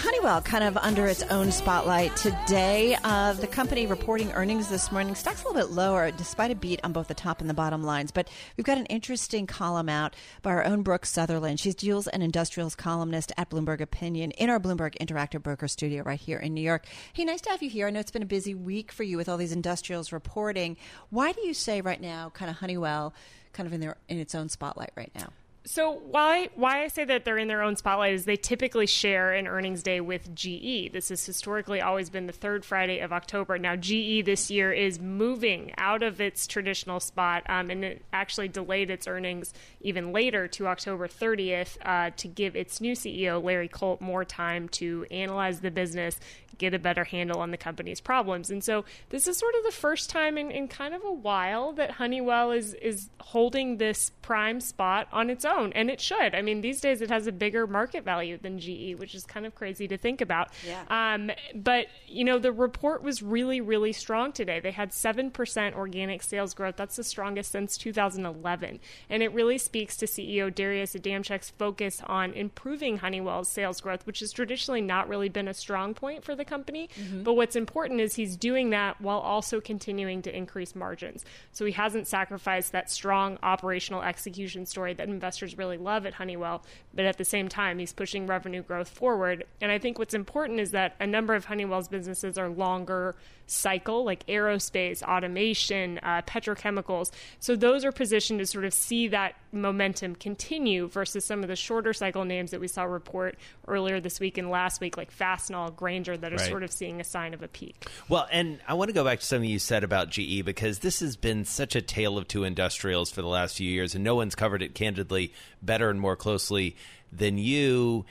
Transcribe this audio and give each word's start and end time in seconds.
Honeywell 0.00 0.40
kind 0.40 0.64
of 0.64 0.78
under 0.78 1.06
its 1.06 1.22
own 1.24 1.52
spotlight 1.52 2.16
today. 2.16 2.96
Uh, 3.04 3.34
the 3.34 3.46
company 3.46 3.86
reporting 3.86 4.32
earnings 4.32 4.70
this 4.70 4.90
morning. 4.90 5.14
Stock's 5.14 5.42
a 5.42 5.46
little 5.46 5.60
bit 5.60 5.72
lower 5.74 6.10
despite 6.10 6.50
a 6.50 6.54
beat 6.54 6.80
on 6.82 6.94
both 6.94 7.08
the 7.08 7.14
top 7.14 7.42
and 7.42 7.50
the 7.50 7.54
bottom 7.54 7.82
lines. 7.82 8.10
But 8.10 8.26
we've 8.56 8.64
got 8.64 8.78
an 8.78 8.86
interesting 8.86 9.46
column 9.46 9.90
out 9.90 10.16
by 10.40 10.52
our 10.52 10.64
own 10.64 10.80
Brooke 10.80 11.04
Sutherland. 11.04 11.60
She's 11.60 11.74
deals 11.74 12.08
and 12.08 12.22
industrials 12.22 12.74
columnist 12.74 13.30
at 13.36 13.50
Bloomberg 13.50 13.82
Opinion 13.82 14.30
in 14.30 14.48
our 14.48 14.58
Bloomberg 14.58 14.96
Interactive 14.96 15.42
Broker 15.42 15.68
studio 15.68 16.02
right 16.02 16.18
here 16.18 16.38
in 16.38 16.54
New 16.54 16.62
York. 16.62 16.86
Hey, 17.12 17.26
nice 17.26 17.42
to 17.42 17.50
have 17.50 17.62
you 17.62 17.68
here. 17.68 17.86
I 17.86 17.90
know 17.90 18.00
it's 18.00 18.10
been 18.10 18.22
a 18.22 18.26
busy 18.26 18.54
week 18.54 18.92
for 18.92 19.02
you 19.02 19.18
with 19.18 19.28
all 19.28 19.36
these 19.36 19.52
industrials 19.52 20.12
reporting. 20.12 20.78
Why 21.10 21.32
do 21.32 21.46
you 21.46 21.52
say 21.52 21.82
right 21.82 22.00
now, 22.00 22.30
kind 22.30 22.50
of 22.50 22.56
Honeywell, 22.56 23.12
kind 23.52 23.66
of 23.66 23.74
in 23.74 23.80
their 23.80 23.98
in 24.08 24.18
its 24.18 24.34
own 24.34 24.48
spotlight 24.48 24.92
right 24.96 25.12
now? 25.14 25.28
So 25.66 25.92
why 25.92 26.48
why 26.54 26.84
I 26.84 26.88
say 26.88 27.04
that 27.04 27.26
they're 27.26 27.36
in 27.36 27.48
their 27.48 27.62
own 27.62 27.76
spotlight 27.76 28.14
is 28.14 28.24
they 28.24 28.36
typically 28.36 28.86
share 28.86 29.34
an 29.34 29.46
earnings 29.46 29.82
day 29.82 30.00
with 30.00 30.34
GE. 30.34 30.90
This 30.90 31.10
has 31.10 31.24
historically 31.26 31.82
always 31.82 32.08
been 32.08 32.26
the 32.26 32.32
third 32.32 32.64
Friday 32.64 33.00
of 33.00 33.12
October. 33.12 33.58
Now 33.58 33.76
GE 33.76 34.24
this 34.24 34.50
year 34.50 34.72
is 34.72 34.98
moving 34.98 35.72
out 35.76 36.02
of 36.02 36.18
its 36.18 36.46
traditional 36.46 36.98
spot, 36.98 37.42
um, 37.46 37.68
and 37.68 37.84
it 37.84 38.02
actually 38.10 38.48
delayed 38.48 38.90
its 38.90 39.06
earnings 39.06 39.52
even 39.82 40.12
later 40.12 40.48
to 40.48 40.66
October 40.66 41.06
30th 41.06 41.76
uh, 41.84 42.10
to 42.16 42.26
give 42.26 42.56
its 42.56 42.80
new 42.80 42.94
CEO 42.94 43.42
Larry 43.42 43.68
Culp 43.68 44.00
more 44.00 44.24
time 44.24 44.66
to 44.70 45.06
analyze 45.10 45.60
the 45.60 45.70
business, 45.70 46.18
get 46.56 46.72
a 46.72 46.78
better 46.78 47.04
handle 47.04 47.40
on 47.40 47.50
the 47.50 47.56
company's 47.56 48.00
problems. 48.00 48.50
And 48.50 48.64
so 48.64 48.84
this 49.10 49.26
is 49.26 49.36
sort 49.36 49.54
of 49.56 49.64
the 49.64 49.72
first 49.72 50.08
time 50.08 50.38
in, 50.38 50.50
in 50.50 50.68
kind 50.68 50.94
of 50.94 51.04
a 51.04 51.12
while 51.12 51.72
that 51.72 51.92
Honeywell 51.92 52.50
is 52.52 52.74
is 52.74 53.10
holding 53.20 53.76
this 53.76 54.10
prime 54.22 54.60
spot 54.60 55.06
on 55.12 55.28
its 55.30 55.44
own 55.44 55.59
and 55.64 55.90
it 55.90 56.00
should. 56.00 56.34
I 56.34 56.42
mean, 56.42 56.60
these 56.60 56.80
days 56.80 57.00
it 57.00 57.10
has 57.10 57.26
a 57.26 57.32
bigger 57.32 57.66
market 57.66 58.04
value 58.04 58.38
than 58.38 58.58
GE, 58.58 58.98
which 58.98 59.14
is 59.14 59.24
kind 59.24 59.46
of 59.46 59.54
crazy 59.54 59.86
to 59.88 59.96
think 59.96 60.20
about. 60.20 60.48
Yeah. 60.66 60.82
Um, 60.88 61.30
but 61.54 61.86
you 62.06 62.24
know, 62.24 62.38
the 62.38 62.52
report 62.52 63.02
was 63.02 63.22
really, 63.22 63.60
really 63.60 63.92
strong 63.92 64.32
today. 64.32 64.60
They 64.60 64.70
had 64.70 64.92
seven 64.92 65.30
percent 65.30 65.76
organic 65.76 66.22
sales 66.22 66.54
growth. 66.54 66.76
That's 66.76 66.96
the 66.96 67.04
strongest 67.04 67.52
since 67.52 67.76
2011, 67.76 68.80
and 69.08 69.22
it 69.22 69.32
really 69.32 69.58
speaks 69.58 69.96
to 69.98 70.06
CEO 70.06 70.54
Darius 70.54 70.94
Adamczyk's 70.94 71.50
focus 71.50 72.02
on 72.06 72.32
improving 72.32 72.98
Honeywell's 72.98 73.48
sales 73.48 73.80
growth, 73.80 74.06
which 74.06 74.20
has 74.20 74.32
traditionally 74.32 74.80
not 74.80 75.08
really 75.08 75.28
been 75.28 75.48
a 75.48 75.54
strong 75.54 75.94
point 75.94 76.24
for 76.24 76.34
the 76.34 76.44
company. 76.44 76.88
Mm-hmm. 76.98 77.22
But 77.22 77.34
what's 77.34 77.56
important 77.56 78.00
is 78.00 78.14
he's 78.14 78.36
doing 78.36 78.70
that 78.70 79.00
while 79.00 79.18
also 79.18 79.60
continuing 79.60 80.22
to 80.22 80.36
increase 80.36 80.74
margins. 80.74 81.24
So 81.52 81.64
he 81.64 81.72
hasn't 81.72 82.06
sacrificed 82.06 82.72
that 82.72 82.90
strong 82.90 83.38
operational 83.42 84.02
execution 84.02 84.66
story 84.66 84.94
that 84.94 85.08
investors 85.08 85.39
investors 85.40 85.58
really 85.58 85.78
love 85.78 86.06
at 86.06 86.14
Honeywell, 86.14 86.62
but 86.94 87.04
at 87.04 87.18
the 87.18 87.24
same 87.24 87.48
time, 87.48 87.78
he's 87.78 87.92
pushing 87.92 88.26
revenue 88.26 88.62
growth 88.62 88.88
forward. 88.88 89.44
And 89.60 89.72
I 89.72 89.78
think 89.78 89.98
what's 89.98 90.14
important 90.14 90.60
is 90.60 90.72
that 90.72 90.96
a 91.00 91.06
number 91.06 91.34
of 91.34 91.44
Honeywell's 91.44 91.88
businesses 91.88 92.38
are 92.38 92.48
longer 92.48 93.14
cycle, 93.46 94.04
like 94.04 94.26
aerospace, 94.26 95.02
automation, 95.02 95.98
uh, 96.02 96.22
petrochemicals. 96.22 97.10
So 97.40 97.56
those 97.56 97.84
are 97.84 97.92
positioned 97.92 98.38
to 98.38 98.46
sort 98.46 98.64
of 98.64 98.72
see 98.72 99.08
that 99.08 99.34
momentum 99.52 100.14
continue 100.14 100.86
versus 100.88 101.24
some 101.24 101.42
of 101.42 101.48
the 101.48 101.56
shorter 101.56 101.92
cycle 101.92 102.24
names 102.24 102.52
that 102.52 102.60
we 102.60 102.68
saw 102.68 102.84
report 102.84 103.36
earlier 103.66 104.00
this 104.00 104.20
week 104.20 104.38
and 104.38 104.50
last 104.50 104.80
week, 104.80 104.96
like 104.96 105.16
Fastenal, 105.16 105.74
Grainger, 105.74 106.16
that 106.16 106.32
are 106.32 106.36
right. 106.36 106.48
sort 106.48 106.62
of 106.62 106.70
seeing 106.70 107.00
a 107.00 107.04
sign 107.04 107.34
of 107.34 107.42
a 107.42 107.48
peak. 107.48 107.88
Well, 108.08 108.28
and 108.30 108.60
I 108.68 108.74
want 108.74 108.88
to 108.88 108.94
go 108.94 109.04
back 109.04 109.20
to 109.20 109.26
something 109.26 109.48
you 109.48 109.58
said 109.58 109.82
about 109.82 110.10
GE 110.10 110.44
because 110.44 110.78
this 110.78 111.00
has 111.00 111.16
been 111.16 111.44
such 111.44 111.74
a 111.74 111.82
tale 111.82 112.18
of 112.18 112.28
two 112.28 112.44
industrials 112.44 113.10
for 113.10 113.22
the 113.22 113.28
last 113.28 113.56
few 113.56 113.68
years, 113.68 113.94
and 113.94 114.04
no 114.04 114.14
one's 114.14 114.36
covered 114.36 114.62
it 114.62 114.74
candidly 114.74 115.29
better 115.62 115.90
and 115.90 116.00
more 116.00 116.16
closely 116.16 116.76
than 117.12 117.38
you. 117.38 118.04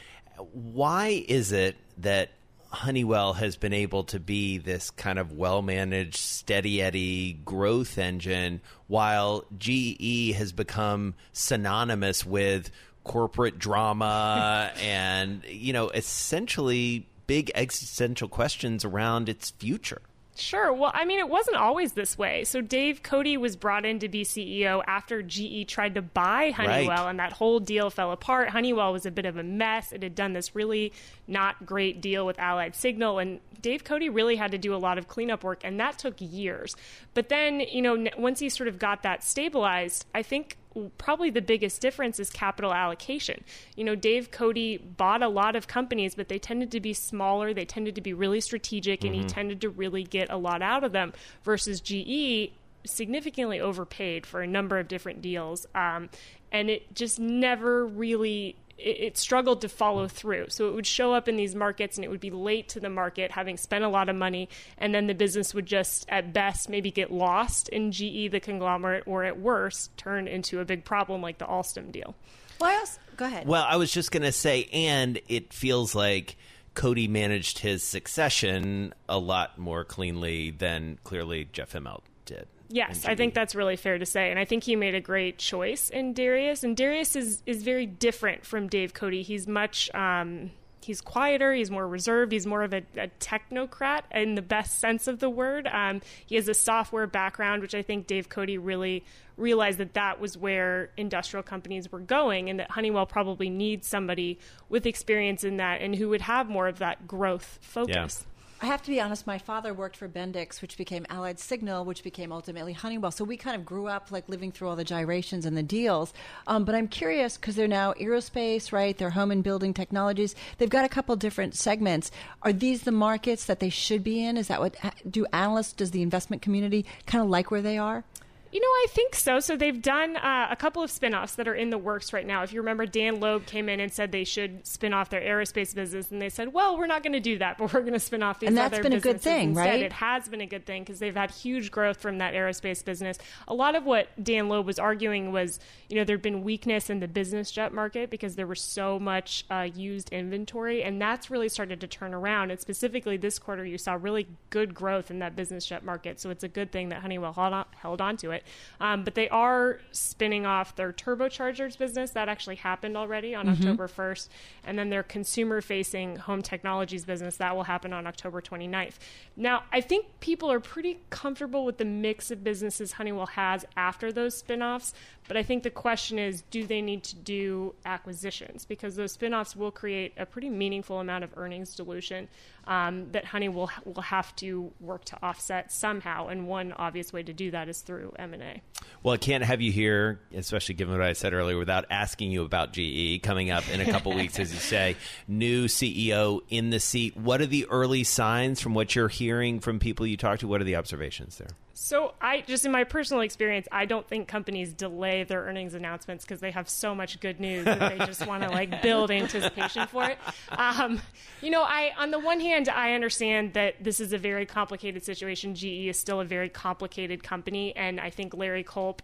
Why 0.53 1.23
is 1.27 1.51
it 1.51 1.75
that 1.97 2.31
Honeywell 2.71 3.33
has 3.33 3.57
been 3.57 3.73
able 3.73 4.03
to 4.05 4.19
be 4.19 4.57
this 4.59 4.91
kind 4.91 5.17
of 5.17 5.31
well 5.31 5.61
managed, 5.61 6.17
steady 6.17 6.81
Eddie 6.81 7.33
growth 7.33 7.97
engine, 7.97 8.61
while 8.87 9.45
GE 9.57 10.33
has 10.35 10.51
become 10.51 11.15
synonymous 11.33 12.25
with 12.25 12.69
corporate 13.03 13.57
drama 13.57 14.71
and, 14.81 15.43
you 15.47 15.73
know, 15.73 15.89
essentially 15.89 17.07
big 17.25 17.51
existential 17.55 18.27
questions 18.27 18.85
around 18.85 19.29
its 19.29 19.49
future. 19.51 20.01
Sure. 20.39 20.71
Well, 20.71 20.91
I 20.93 21.05
mean, 21.05 21.19
it 21.19 21.29
wasn't 21.29 21.57
always 21.57 21.93
this 21.93 22.17
way. 22.17 22.43
So 22.43 22.61
Dave 22.61 23.03
Cote 23.03 23.37
was 23.37 23.55
brought 23.55 23.85
in 23.85 23.99
to 23.99 24.09
be 24.09 24.23
CEO 24.23 24.83
after 24.87 25.21
GE 25.21 25.67
tried 25.67 25.95
to 25.95 26.01
buy 26.01 26.51
Honeywell, 26.51 27.03
right. 27.03 27.09
and 27.09 27.19
that 27.19 27.33
whole 27.33 27.59
deal 27.59 27.89
fell 27.89 28.11
apart. 28.11 28.49
Honeywell 28.49 28.93
was 28.93 29.05
a 29.05 29.11
bit 29.11 29.25
of 29.25 29.37
a 29.37 29.43
mess. 29.43 29.91
It 29.91 30.01
had 30.03 30.15
done 30.15 30.33
this 30.33 30.55
really 30.55 30.93
not 31.27 31.65
great 31.65 32.01
deal 32.01 32.25
with 32.25 32.39
Allied 32.39 32.75
Signal, 32.75 33.19
and 33.19 33.39
Dave 33.61 33.83
Cote 33.83 34.01
really 34.11 34.35
had 34.35 34.51
to 34.51 34.57
do 34.57 34.73
a 34.73 34.77
lot 34.77 34.97
of 34.97 35.07
cleanup 35.07 35.43
work, 35.43 35.61
and 35.63 35.79
that 35.79 35.97
took 35.99 36.15
years. 36.19 36.75
But 37.13 37.29
then, 37.29 37.59
you 37.59 37.81
know, 37.81 38.05
once 38.17 38.39
he 38.39 38.49
sort 38.49 38.67
of 38.67 38.79
got 38.79 39.03
that 39.03 39.23
stabilized, 39.23 40.05
I 40.13 40.23
think 40.23 40.57
probably 40.97 41.29
the 41.29 41.41
biggest 41.41 41.81
difference 41.81 42.19
is 42.19 42.29
capital 42.29 42.73
allocation. 42.73 43.43
You 43.75 43.83
know, 43.83 43.95
Dave 43.95 44.31
Cote 44.31 44.97
bought 44.97 45.23
a 45.23 45.27
lot 45.27 45.55
of 45.55 45.67
companies, 45.67 46.15
but 46.15 46.29
they 46.29 46.39
tended 46.39 46.71
to 46.71 46.79
be 46.79 46.93
smaller, 46.93 47.53
they 47.53 47.65
tended 47.65 47.95
to 47.95 48.01
be 48.01 48.13
really 48.13 48.41
strategic, 48.41 48.99
mm-hmm. 48.99 49.07
and 49.07 49.15
he 49.15 49.21
mm-hmm. 49.21 49.29
tended 49.29 49.61
to 49.61 49.69
really 49.69 50.03
get 50.03 50.29
a 50.29 50.37
lot 50.37 50.61
out 50.61 50.83
of 50.83 50.91
them 50.91 51.13
versus 51.43 51.81
GE 51.81 52.51
significantly 52.85 53.59
overpaid 53.59 54.25
for 54.25 54.41
a 54.41 54.47
number 54.47 54.79
of 54.79 54.87
different 54.87 55.21
deals. 55.21 55.65
Um, 55.75 56.09
and 56.51 56.69
it 56.69 56.93
just 56.93 57.19
never 57.19 57.85
really 57.85 58.55
it, 58.79 58.99
it, 58.99 59.17
struggled 59.17 59.61
to 59.61 59.69
follow 59.69 60.07
through. 60.07 60.47
So 60.49 60.69
it 60.69 60.73
would 60.73 60.87
show 60.87 61.13
up 61.13 61.27
in 61.27 61.35
these 61.35 61.55
markets 61.55 61.97
and 61.97 62.05
it 62.05 62.09
would 62.09 62.19
be 62.19 62.31
late 62.31 62.69
to 62.69 62.79
the 62.79 62.89
market, 62.89 63.31
having 63.31 63.57
spent 63.57 63.83
a 63.83 63.89
lot 63.89 64.09
of 64.09 64.15
money, 64.15 64.49
and 64.77 64.93
then 64.93 65.07
the 65.07 65.13
business 65.13 65.53
would 65.53 65.65
just, 65.65 66.05
at 66.09 66.33
best, 66.33 66.69
maybe 66.69 66.91
get 66.91 67.11
lost 67.11 67.69
in 67.69 67.91
GE, 67.91 68.31
the 68.31 68.39
conglomerate, 68.41 69.03
or 69.05 69.23
at 69.23 69.39
worst, 69.39 69.95
turn 69.97 70.27
into 70.27 70.59
a 70.59 70.65
big 70.65 70.85
problem 70.85 71.21
like 71.21 71.37
the 71.37 71.45
Alstom 71.45 71.91
deal. 71.91 72.15
Why 72.57 72.75
else? 72.75 72.99
Go 73.17 73.25
ahead. 73.25 73.47
Well, 73.47 73.65
I 73.67 73.77
was 73.77 73.91
just 73.91 74.11
going 74.11 74.23
to 74.23 74.31
say, 74.31 74.69
and 74.71 75.19
it 75.27 75.53
feels 75.53 75.95
like. 75.95 76.37
Cote 76.75 77.09
managed 77.09 77.59
his 77.59 77.83
succession 77.83 78.93
a 79.09 79.17
lot 79.17 79.57
more 79.57 79.83
cleanly 79.83 80.51
than 80.51 80.97
clearly 81.03 81.49
Jeff 81.51 81.73
Immelt 81.73 82.03
did. 82.25 82.47
Yes, 82.69 83.05
I 83.05 83.15
think 83.15 83.33
that's 83.33 83.55
really 83.55 83.75
fair 83.75 83.97
to 83.97 84.05
say, 84.05 84.29
and 84.29 84.39
I 84.39 84.45
think 84.45 84.63
he 84.63 84.75
made 84.75 84.93
a 84.93 85.01
great 85.01 85.39
choice 85.39 85.89
in 85.89 86.13
Darius. 86.13 86.63
And 86.63 86.77
Darius 86.77 87.15
is 87.15 87.41
is 87.45 87.63
very 87.63 87.87
different 87.87 88.45
from 88.45 88.67
Dave 88.67 88.93
Cote. 88.93 89.13
He's 89.13 89.47
much 89.47 89.93
um, 89.95 90.51
he's 90.81 91.01
quieter, 91.01 91.53
he's 91.53 91.71
more 91.71 91.87
reserved, 91.87 92.31
he's 92.31 92.45
more 92.45 92.63
of 92.63 92.73
a, 92.73 92.83
a 92.97 93.07
technocrat 93.19 94.01
in 94.11 94.35
the 94.35 94.41
best 94.41 94.79
sense 94.79 95.07
of 95.07 95.19
the 95.19 95.29
word. 95.29 95.67
Um, 95.67 96.01
he 96.25 96.35
has 96.35 96.47
a 96.47 96.53
software 96.53 97.07
background, 97.07 97.61
which 97.61 97.75
I 97.75 97.81
think 97.81 98.07
Dave 98.07 98.29
Cote 98.29 98.49
really 98.59 99.03
realized 99.37 99.77
that 99.77 99.93
that 99.93 100.19
was 100.19 100.37
where 100.37 100.91
industrial 100.97 101.43
companies 101.43 101.91
were 101.91 101.99
going, 101.99 102.49
and 102.49 102.59
that 102.59 102.71
Honeywell 102.71 103.05
probably 103.05 103.49
needs 103.49 103.87
somebody 103.87 104.37
with 104.67 104.85
experience 104.85 105.43
in 105.43 105.57
that 105.57 105.81
and 105.81 105.95
who 105.95 106.09
would 106.09 106.21
have 106.21 106.49
more 106.49 106.67
of 106.67 106.79
that 106.79 107.07
growth 107.07 107.57
focus. 107.61 108.25
I 108.61 108.65
have 108.65 108.81
to 108.83 108.91
be 108.91 108.99
honest, 108.99 109.25
my 109.25 109.37
father 109.37 109.73
worked 109.73 109.95
for 109.95 110.09
Bendix, 110.09 110.61
which 110.61 110.77
became 110.77 111.05
Allied 111.09 111.39
Signal, 111.39 111.85
which 111.85 112.03
became 112.03 112.33
ultimately 112.33 112.73
Honeywell. 112.73 113.11
So 113.11 113.23
we 113.23 113.37
kind 113.37 113.55
of 113.55 113.65
grew 113.65 113.87
up 113.87 114.11
like 114.11 114.27
living 114.27 114.51
through 114.51 114.67
all 114.67 114.75
the 114.75 114.83
gyrations 114.83 115.45
and 115.45 115.55
the 115.55 115.63
deals. 115.63 116.13
Um, 116.45 116.65
but 116.65 116.75
I'm 116.75 116.89
curious 116.89 117.37
because 117.37 117.55
they're 117.55 117.69
now 117.69 117.93
aerospace, 117.93 118.73
right? 118.73 118.97
They're 118.97 119.11
home 119.11 119.31
and 119.31 119.45
building 119.45 119.73
technologies. 119.73 120.35
They've 120.57 120.69
got 120.69 120.83
a 120.83 120.89
couple 120.89 121.15
different 121.15 121.55
segments. 121.55 122.11
Are 122.41 122.51
these 122.51 122.81
the 122.81 122.91
markets 122.91 123.45
that 123.45 123.61
they 123.61 123.69
should 123.69 124.03
be 124.03 124.25
in? 124.25 124.35
Is 124.35 124.49
that 124.49 124.59
what 124.59 124.75
do 125.09 125.25
analysts, 125.31 125.71
does 125.71 125.91
the 125.91 126.01
investment 126.01 126.41
community 126.41 126.85
kind 127.05 127.23
of 127.23 127.29
like 127.29 127.51
where 127.51 127.61
they 127.61 127.77
are? 127.77 128.03
You 128.51 128.59
know, 128.59 128.67
I 128.67 128.87
think 128.89 129.13
so. 129.13 129.39
So 129.39 129.55
they've 129.55 129.79
done 129.79 130.15
uh, 130.15 130.47
a 130.49 130.55
couple 130.55 130.81
of 130.81 130.89
spin-offs 130.89 131.35
that 131.35 131.47
are 131.47 131.53
in 131.53 131.69
the 131.69 131.77
works 131.77 132.13
right 132.13 132.25
now. 132.25 132.41
If 132.41 132.51
you 132.51 132.61
remember, 132.61 132.87
Dan 132.87 133.19
Loeb 133.19 133.45
came 133.45 133.69
in 133.69 133.79
and 133.79 133.93
said 133.93 134.11
they 134.11 134.23
should 134.23 134.65
spin 134.65 134.91
off 134.91 135.09
their 135.11 135.21
aerospace 135.21 135.75
business, 135.75 136.09
and 136.09 136.19
they 136.19 136.29
said, 136.29 136.51
"Well, 136.51 136.77
we're 136.77 136.87
not 136.87 137.03
going 137.03 137.13
to 137.13 137.19
do 137.19 137.37
that, 137.39 137.57
but 137.59 137.71
we're 137.73 137.81
going 137.81 137.93
to 137.93 137.99
spin 137.99 138.23
off 138.23 138.39
these." 138.39 138.47
And 138.47 138.57
that's 138.57 138.73
other 138.73 138.83
been 138.83 138.93
a 138.93 138.99
good 138.99 139.21
thing, 139.21 139.49
instead." 139.49 139.65
right? 139.65 139.81
It 139.81 139.93
has 139.93 140.27
been 140.27 140.41
a 140.41 140.47
good 140.47 140.65
thing 140.65 140.83
because 140.83 140.99
they've 140.99 141.15
had 141.15 141.31
huge 141.31 141.69
growth 141.69 142.01
from 142.01 142.17
that 142.17 142.33
aerospace 142.33 142.83
business. 142.83 143.17
A 143.47 143.53
lot 143.53 143.75
of 143.75 143.85
what 143.85 144.07
Dan 144.21 144.49
Loeb 144.49 144.65
was 144.65 144.79
arguing 144.79 145.31
was, 145.31 145.59
you 145.87 145.95
know, 145.95 146.03
there'd 146.03 146.21
been 146.21 146.43
weakness 146.43 146.89
in 146.89 146.99
the 146.99 147.07
business 147.07 147.51
jet 147.51 147.71
market 147.71 148.09
because 148.09 148.35
there 148.35 148.47
was 148.47 148.61
so 148.61 148.97
much 148.97 149.45
uh, 149.51 149.67
used 149.73 150.09
inventory, 150.09 150.83
and 150.83 150.99
that's 150.99 151.29
really 151.29 151.49
started 151.49 151.81
to 151.81 151.87
turn 151.87 152.15
around. 152.15 152.49
And 152.49 152.59
specifically 152.59 153.17
this 153.17 153.37
quarter, 153.37 153.63
you 153.63 153.77
saw 153.77 153.93
really 153.93 154.27
good 154.49 154.73
growth 154.73 155.11
in 155.11 155.19
that 155.19 155.35
business 155.35 155.65
jet 155.67 155.85
market. 155.85 156.19
So 156.19 156.31
it's 156.31 156.43
a 156.43 156.47
good 156.47 156.71
thing 156.71 156.89
that 156.89 157.01
Honeywell 157.01 157.33
held 157.33 157.53
on, 157.53 157.65
held 157.75 158.01
on 158.01 158.17
to 158.17 158.31
it. 158.31 158.38
Um, 158.79 159.03
but 159.03 159.15
they 159.15 159.29
are 159.29 159.79
spinning 159.91 160.45
off 160.45 160.75
their 160.75 160.93
turbochargers 160.93 161.77
business. 161.77 162.11
That 162.11 162.29
actually 162.29 162.55
happened 162.55 162.97
already 162.97 163.35
on 163.35 163.47
October 163.49 163.87
1st. 163.87 164.29
And 164.65 164.77
then 164.77 164.89
their 164.89 165.03
consumer 165.03 165.61
facing 165.61 166.17
home 166.17 166.41
technologies 166.41 167.05
business, 167.05 167.37
that 167.37 167.55
will 167.55 167.63
happen 167.63 167.93
on 167.93 168.07
October 168.07 168.41
29th. 168.41 168.95
Now, 169.35 169.63
I 169.71 169.81
think 169.81 170.05
people 170.19 170.51
are 170.51 170.59
pretty 170.59 170.99
comfortable 171.09 171.65
with 171.65 171.77
the 171.77 171.85
mix 171.85 172.31
of 172.31 172.43
businesses 172.43 172.93
Honeywell 172.93 173.27
has 173.27 173.65
after 173.75 174.11
those 174.11 174.41
spinoffs. 174.41 174.93
But 175.27 175.37
I 175.37 175.43
think 175.43 175.61
the 175.61 175.69
question 175.69 176.17
is 176.17 176.41
do 176.49 176.65
they 176.65 176.81
need 176.81 177.03
to 177.03 177.15
do 177.15 177.75
acquisitions? 177.85 178.65
Because 178.65 178.95
those 178.95 179.15
spinoffs 179.15 179.55
will 179.55 179.71
create 179.71 180.13
a 180.17 180.25
pretty 180.25 180.49
meaningful 180.49 180.99
amount 180.99 181.23
of 181.23 181.31
earnings 181.37 181.75
dilution 181.75 182.27
um, 182.69 183.11
that 183.13 183.25
Honeywell 183.25 183.71
will 183.83 184.03
have 184.03 184.33
to 184.37 184.71
work 184.79 185.03
to 185.05 185.17
offset 185.23 185.71
somehow. 185.71 186.27
And 186.27 186.47
one 186.47 186.71
obvious 186.71 187.11
way 187.11 187.23
to 187.23 187.33
do 187.33 187.49
that 187.51 187.67
is 187.67 187.81
through 187.81 188.13
M&A. 188.19 188.61
Well, 189.01 189.15
I 189.15 189.17
can't 189.17 189.43
have 189.43 189.59
you 189.59 189.71
here, 189.71 190.21
especially 190.35 190.75
given 190.75 190.95
what 190.95 191.05
I 191.05 191.13
said 191.13 191.33
earlier, 191.33 191.57
without 191.57 191.85
asking 191.89 192.31
you 192.31 192.43
about 192.43 192.71
GE 192.73 193.23
coming 193.23 193.49
up 193.49 193.67
in 193.69 193.81
a 193.81 193.91
couple 193.91 194.13
weeks, 194.15 194.39
as 194.39 194.53
you 194.53 194.59
say. 194.59 194.95
New 195.27 195.65
CEO 195.65 196.41
in 196.49 196.69
the 196.69 196.79
seat. 196.79 197.17
What 197.17 197.41
are 197.41 197.47
the 197.47 197.65
early 197.71 198.03
signs 198.03 198.61
from 198.61 198.75
what 198.75 198.95
you're 198.95 199.07
hearing 199.07 199.59
from 199.59 199.79
people 199.79 200.05
you 200.05 200.15
talk 200.15 200.39
to? 200.39 200.47
What 200.47 200.61
are 200.61 200.65
the 200.65 200.75
observations 200.75 201.39
there? 201.39 201.49
So 201.81 202.13
I 202.19 202.41
just 202.41 202.65
in 202.65 202.73
my 202.73 202.83
personal 202.83 203.21
experience, 203.21 203.65
I 203.71 203.85
don't 203.85 204.05
think 204.05 204.27
companies 204.27 204.73
delay 204.73 205.23
their 205.23 205.43
earnings 205.43 205.73
announcements 205.73 206.25
because 206.25 206.41
they 206.41 206.51
have 206.51 206.67
so 206.67 206.93
much 206.93 207.17
good 207.21 207.39
news 207.39 207.63
that 207.63 207.79
they 207.79 208.05
just 208.05 208.27
want 208.27 208.43
to 208.43 208.49
like 208.49 208.81
build 208.83 209.11
anticipation 209.11 209.87
for 209.87 210.03
it. 210.03 210.17
Um, 210.49 211.01
you 211.41 211.49
know, 211.49 211.61
I 211.63 211.93
on 211.97 212.11
the 212.11 212.19
one 212.19 212.41
hand, 212.41 212.67
I 212.67 212.95
understand 212.95 213.53
that 213.53 213.81
this 213.81 214.01
is 214.01 214.11
a 214.11 214.17
very 214.17 214.45
complicated 214.45 215.05
situation. 215.05 215.55
GE 215.55 215.87
is 215.87 215.97
still 215.97 216.19
a 216.19 216.25
very 216.25 216.49
complicated 216.49 217.23
company, 217.23 217.73
and 217.77 218.01
I 218.01 218.09
think 218.09 218.33
Larry 218.33 218.63
Culp 218.63 219.01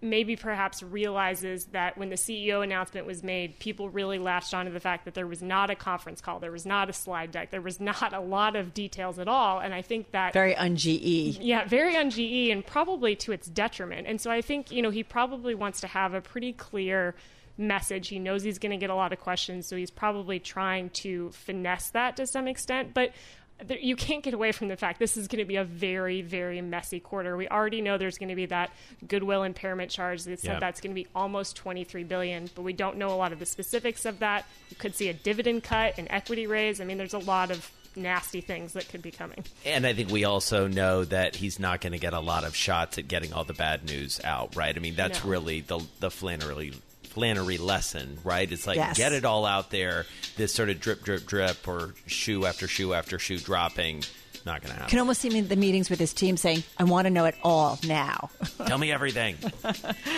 maybe 0.00 0.36
perhaps 0.36 0.82
realizes 0.82 1.66
that 1.66 1.96
when 1.96 2.10
the 2.10 2.16
CEO 2.16 2.62
announcement 2.62 3.06
was 3.06 3.22
made, 3.22 3.58
people 3.58 3.88
really 3.88 4.18
latched 4.18 4.52
onto 4.52 4.70
the 4.70 4.80
fact 4.80 5.06
that 5.06 5.14
there 5.14 5.26
was 5.26 5.42
not 5.42 5.70
a 5.70 5.74
conference 5.74 6.20
call, 6.20 6.38
there 6.40 6.52
was 6.52 6.66
not 6.66 6.90
a 6.90 6.92
slide 6.92 7.30
deck, 7.30 7.50
there 7.50 7.62
was 7.62 7.80
not 7.92 8.12
a 8.12 8.20
lot 8.20 8.56
of 8.56 8.74
details 8.74 9.18
at 9.18 9.28
all. 9.28 9.60
And 9.60 9.72
I 9.72 9.82
think 9.82 10.10
that 10.10 10.32
Very 10.32 10.54
un-GE. 10.56 11.38
yeah, 11.40 11.66
very 11.66 11.96
on 11.96 12.10
GE 12.10 12.50
and 12.50 12.66
probably 12.66 13.16
to 13.16 13.32
its 13.32 13.46
detriment. 13.46 14.06
And 14.06 14.20
so 14.20 14.30
I 14.30 14.42
think, 14.42 14.70
you 14.70 14.82
know, 14.82 14.90
he 14.90 15.02
probably 15.02 15.54
wants 15.54 15.80
to 15.80 15.86
have 15.86 16.12
a 16.14 16.20
pretty 16.20 16.52
clear 16.52 17.14
message. 17.56 18.08
He 18.08 18.18
knows 18.18 18.42
he's 18.42 18.58
going 18.58 18.72
to 18.72 18.76
get 18.76 18.90
a 18.90 18.94
lot 18.94 19.12
of 19.12 19.20
questions, 19.20 19.66
so 19.68 19.76
he's 19.76 19.90
probably 19.90 20.38
trying 20.40 20.90
to 20.90 21.30
finesse 21.30 21.90
that 21.90 22.16
to 22.16 22.26
some 22.26 22.48
extent. 22.48 22.92
But 22.94 23.12
there, 23.62 23.78
you 23.78 23.94
can't 23.96 24.22
get 24.22 24.34
away 24.34 24.52
from 24.52 24.68
the 24.68 24.76
fact 24.76 24.98
this 24.98 25.16
is 25.16 25.28
going 25.28 25.38
to 25.38 25.44
be 25.44 25.56
a 25.56 25.64
very, 25.64 26.22
very 26.22 26.60
messy 26.60 27.00
quarter. 27.00 27.36
We 27.36 27.48
already 27.48 27.80
know 27.80 27.98
there's 27.98 28.18
going 28.18 28.28
to 28.30 28.34
be 28.34 28.46
that 28.46 28.70
goodwill 29.06 29.42
impairment 29.44 29.90
charge. 29.90 30.24
They 30.24 30.36
said 30.36 30.44
Yeah. 30.54 30.60
that's 30.60 30.80
going 30.80 30.90
to 30.90 30.94
be 30.94 31.06
almost 31.14 31.56
23 31.56 32.04
billion, 32.04 32.50
but 32.54 32.62
we 32.62 32.72
don't 32.72 32.96
know 32.96 33.10
a 33.10 33.16
lot 33.16 33.32
of 33.32 33.38
the 33.38 33.46
specifics 33.46 34.04
of 34.04 34.18
that. 34.18 34.44
You 34.70 34.76
could 34.76 34.94
see 34.94 35.08
a 35.08 35.14
dividend 35.14 35.62
cut, 35.64 35.98
an 35.98 36.08
equity 36.10 36.46
raise. 36.46 36.80
I 36.80 36.84
mean, 36.84 36.98
there's 36.98 37.14
a 37.14 37.18
lot 37.18 37.50
of 37.50 37.70
nasty 37.96 38.40
things 38.40 38.72
that 38.72 38.88
could 38.88 39.02
be 39.02 39.12
coming. 39.12 39.44
And 39.64 39.86
I 39.86 39.92
think 39.92 40.10
we 40.10 40.24
also 40.24 40.66
know 40.66 41.04
that 41.04 41.36
he's 41.36 41.60
not 41.60 41.80
going 41.80 41.92
to 41.92 41.98
get 42.00 42.12
a 42.12 42.18
lot 42.18 42.42
of 42.42 42.56
shots 42.56 42.98
at 42.98 43.06
getting 43.06 43.32
all 43.32 43.44
the 43.44 43.54
bad 43.54 43.84
news 43.84 44.20
out, 44.24 44.56
right? 44.56 44.76
I 44.76 44.80
mean, 44.80 44.96
that's 44.96 45.22
No. 45.22 45.30
really 45.30 45.60
the 45.60 45.80
the 46.00 46.10
Flannery 46.10 46.72
Flannery 47.14 47.58
lesson, 47.58 48.18
right? 48.24 48.50
It's 48.50 48.66
like 48.66 48.76
Yes. 48.76 48.96
get 48.96 49.12
it 49.12 49.24
all 49.24 49.46
out 49.46 49.70
there. 49.70 50.04
This 50.36 50.52
sort 50.52 50.68
of 50.68 50.80
drip, 50.80 51.02
drip, 51.04 51.26
drip, 51.26 51.66
or 51.68 51.94
shoe 52.06 52.44
after 52.44 52.66
shoe 52.68 52.92
after 52.92 53.18
shoe 53.18 53.38
dropping. 53.38 54.02
Not 54.44 54.60
going 54.60 54.70
to 54.72 54.74
happen. 54.74 54.90
Can 54.90 54.98
almost 54.98 55.20
see 55.22 55.30
me 55.30 55.38
in 55.38 55.48
the 55.48 55.56
meetings 55.56 55.88
with 55.88 55.98
his 55.98 56.12
team 56.12 56.36
saying, 56.36 56.64
"I 56.76 56.84
want 56.84 57.06
to 57.06 57.10
know 57.10 57.24
it 57.24 57.34
all 57.42 57.78
now." 57.86 58.28
Tell 58.66 58.76
me 58.78 58.92
everything. 58.92 59.36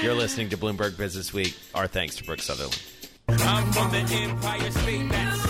You're 0.02 0.14
listening 0.14 0.48
to 0.48 0.56
Bloomberg 0.56 0.96
Business 0.96 1.32
Week. 1.32 1.54
Our 1.75 1.87
thanks 1.87 2.16
to 2.16 2.25
Brooke 2.25 2.43
Sutherland. 2.43 2.82
I'm 3.28 3.70
from 3.72 3.90
the 3.93 3.98
Empire 3.98 4.70
State. 4.70 5.08
That's 5.10 5.46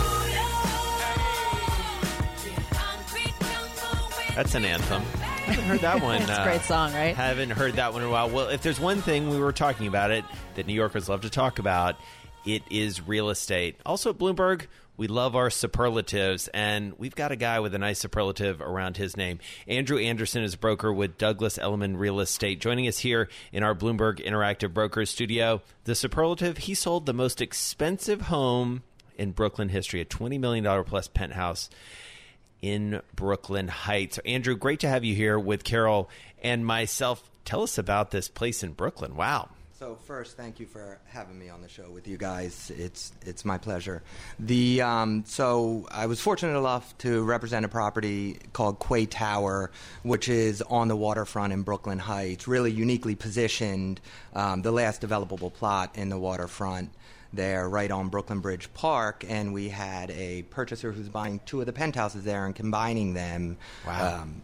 That's 4.35 4.55
an 4.55 4.65
anthem. 4.67 5.03
Haven't 5.47 5.65
heard 5.65 5.81
that 5.81 6.03
one. 6.03 6.23
It's 6.23 6.31
a 6.31 6.41
uh, 6.41 6.45
great 6.45 6.63
song, 6.63 6.93
right? 6.93 7.15
Haven't 7.15 7.51
heard 7.51 7.75
that 7.75 7.93
one 7.93 8.03
in 8.03 8.09
a 8.09 8.11
while. 8.11 8.29
Well, 8.29 8.49
if 8.49 8.63
there's 8.63 8.81
one 8.81 9.01
thing 9.01 9.31
we 9.31 9.39
were 9.39 9.53
talking 9.53 9.87
about 9.87 10.11
it 10.11 10.25
that 10.55 10.67
New 10.67 10.75
Yorkers 10.75 11.09
love 11.09 11.23
to 11.23 11.31
talk 11.31 11.59
about, 11.59 11.97
it 12.45 12.63
is 12.71 13.07
real 13.07 13.31
estate. 13.31 13.77
Also 13.87 14.11
at 14.11 14.19
Bloomberg, 14.19 14.67
we 14.97 15.09
love 15.09 15.37
our 15.37 15.51
superlatives, 15.51 16.49
and 16.49 16.95
we've 16.99 17.15
got 17.15 17.31
a 17.31 17.37
guy 17.37 17.61
with 17.61 17.75
a 17.75 17.79
nice 17.79 17.99
superlative 17.99 18.63
around 18.63 18.97
his 18.97 19.17
name. 19.17 19.41
Andrew 19.69 19.99
Anderson 19.99 20.43
is 20.43 20.55
a 20.55 20.59
broker 20.59 20.93
with 20.93 21.19
Douglas 21.19 21.59
Elliman 21.59 21.99
Real 21.99 22.19
Estate. 22.19 22.61
Joining 22.61 22.89
us 22.89 22.99
here 22.99 23.29
in 23.53 23.63
our 23.63 23.75
Bloomberg 23.75 24.25
Interactive 24.25 24.73
Brokers 24.73 25.11
studio, 25.11 25.61
the 25.85 25.95
superlative, 25.95 26.59
he 26.59 26.75
sold 26.75 27.05
the 27.05 27.13
most 27.13 27.43
expensive 27.43 28.23
home 28.23 28.83
in 29.19 29.33
Brooklyn 29.33 29.69
history, 29.69 30.01
a 30.01 30.05
$20 30.05 30.41
million 30.41 30.85
plus 30.85 31.09
penthouse 31.09 31.69
in 32.63 33.03
Brooklyn 33.15 33.69
Heights. 33.69 34.19
Andrew, 34.25 34.57
great 34.57 34.81
to 34.81 34.89
have 34.89 35.05
you 35.05 35.15
here 35.15 35.39
with 35.39 35.65
Carol 35.65 36.11
and 36.43 36.65
myself. 36.65 37.31
Tell 37.45 37.63
us 37.63 37.79
about 37.79 38.11
this 38.11 38.29
place 38.29 38.63
in 38.63 38.73
Brooklyn. 38.73 39.17
Wow. 39.17 39.51
So 39.79 39.99
first, 40.07 40.39
thank 40.39 40.59
you 40.59 40.65
for 40.65 40.99
having 41.05 41.39
me 41.39 41.51
on 41.51 41.61
the 41.61 41.69
show 41.69 41.91
with 41.91 42.09
you 42.09 42.17
guys. 42.17 42.73
It's 42.75 43.13
it's 43.27 43.45
my 43.45 43.59
pleasure. 43.59 44.03
The 44.39 44.81
um, 44.81 45.25
so 45.27 45.87
I 45.91 46.07
was 46.07 46.19
fortunate 46.19 46.59
enough 46.59 46.97
to 46.99 47.23
represent 47.23 47.67
a 47.67 47.69
property 47.69 48.39
called 48.55 48.81
Quay 48.81 49.05
Tower, 49.05 49.71
which 50.03 50.31
is 50.31 50.63
on 50.63 50.89
the 50.89 50.97
waterfront 50.97 51.53
in 51.53 51.61
Brooklyn 51.61 51.99
Heights, 51.99 52.49
really 52.49 52.73
uniquely 52.73 53.17
positioned, 53.17 54.01
um, 54.33 54.63
the 54.63 54.73
last 54.73 55.03
developable 55.03 55.53
plot 55.53 55.91
in 55.95 56.09
the 56.09 56.19
waterfront 56.19 56.91
there, 57.37 57.69
right 57.69 57.91
on 57.91 58.09
Brooklyn 58.09 58.41
Bridge 58.41 58.73
Park, 58.75 59.25
and 59.29 59.53
we 59.53 59.69
had 59.69 60.11
a 60.11 60.43
purchaser 60.45 60.93
who's 60.93 61.09
buying 61.09 61.41
two 61.47 61.61
of 61.61 61.67
the 61.67 61.73
penthouses 61.73 62.25
there 62.25 62.47
and 62.47 62.55
combining 62.55 63.15
them. 63.15 63.57
Wow. 63.87 64.23
Um, 64.23 64.43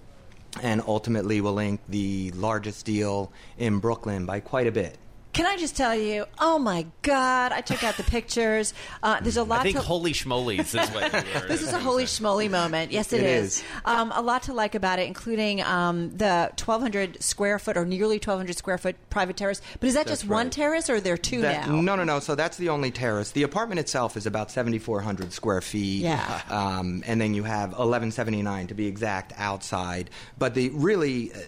and 0.62 0.82
ultimately 0.86 1.40
will 1.40 1.54
link 1.54 1.80
the 1.88 2.30
largest 2.32 2.84
deal 2.84 3.32
in 3.56 3.78
Brooklyn 3.78 4.26
by 4.26 4.40
quite 4.40 4.66
a 4.66 4.72
bit. 4.72 4.98
Can 5.32 5.46
I 5.46 5.56
just 5.56 5.75
tell 5.76 5.94
you? 5.94 6.26
Oh 6.38 6.58
my 6.58 6.84
God! 7.00 7.52
I 7.52 7.62
took 7.62 7.82
out 7.82 7.96
the 7.96 8.02
pictures. 8.02 8.75
Uh, 9.02 9.19
there's 9.20 9.38
a 9.38 9.43
lot. 9.44 9.61
I 9.61 9.62
think 9.62 9.76
to, 9.76 9.82
holy 9.82 10.12
schmolies 10.12 10.79
is 10.79 10.90
what 10.90 11.11
you 11.11 11.49
This 11.49 11.62
is 11.62 11.73
a 11.73 11.79
holy 11.79 12.05
schmoly 12.05 12.50
moment. 12.50 12.92
Yes, 12.92 13.14
It 13.14 13.23
is. 13.23 13.59
is. 13.59 13.64
Um, 13.87 14.12
a 14.14 14.21
lot 14.21 14.42
to 14.45 14.52
like 14.52 14.75
about 14.75 14.99
it, 14.99 15.06
including 15.06 15.62
um, 15.62 16.11
the 16.14 16.50
1,200 16.59 17.23
square 17.23 17.59
foot 17.59 17.78
or 17.78 17.87
nearly 17.87 18.16
1,200 18.16 18.54
square 18.56 18.76
foot 18.76 18.95
private 19.09 19.38
terrace. 19.38 19.62
But 19.80 19.87
is 19.87 19.95
that 19.95 20.06
That's 20.06 20.21
just 20.21 20.30
one 20.30 20.50
terrace, 20.50 20.90
or 20.90 20.97
are 20.97 21.00
there 21.00 21.16
two 21.16 21.40
That- 21.40 21.66
now? 21.66 21.80
No, 21.80 21.97
no, 21.97 22.04
no. 22.04 22.21
So 22.21 22.35
that's 22.35 22.59
the 22.59 22.68
only 22.68 22.90
terrace. 22.90 23.30
The 23.30 23.42
apartment 23.45 23.80
itself 23.80 24.18
is 24.18 24.26
about 24.26 24.50
7,400 24.50 25.33
square 25.33 25.62
feet. 25.62 26.02
Yeah. 26.02 26.42
Um, 26.50 27.02
and 27.06 27.18
then 27.18 27.33
you 27.33 27.45
have 27.45 27.71
1179 27.71 28.66
to 28.66 28.75
be 28.75 28.87
exact 28.87 29.33
outside. 29.38 30.11
But 30.38 30.52
the 30.52 30.68
really, 30.71 31.33
uh, 31.33 31.38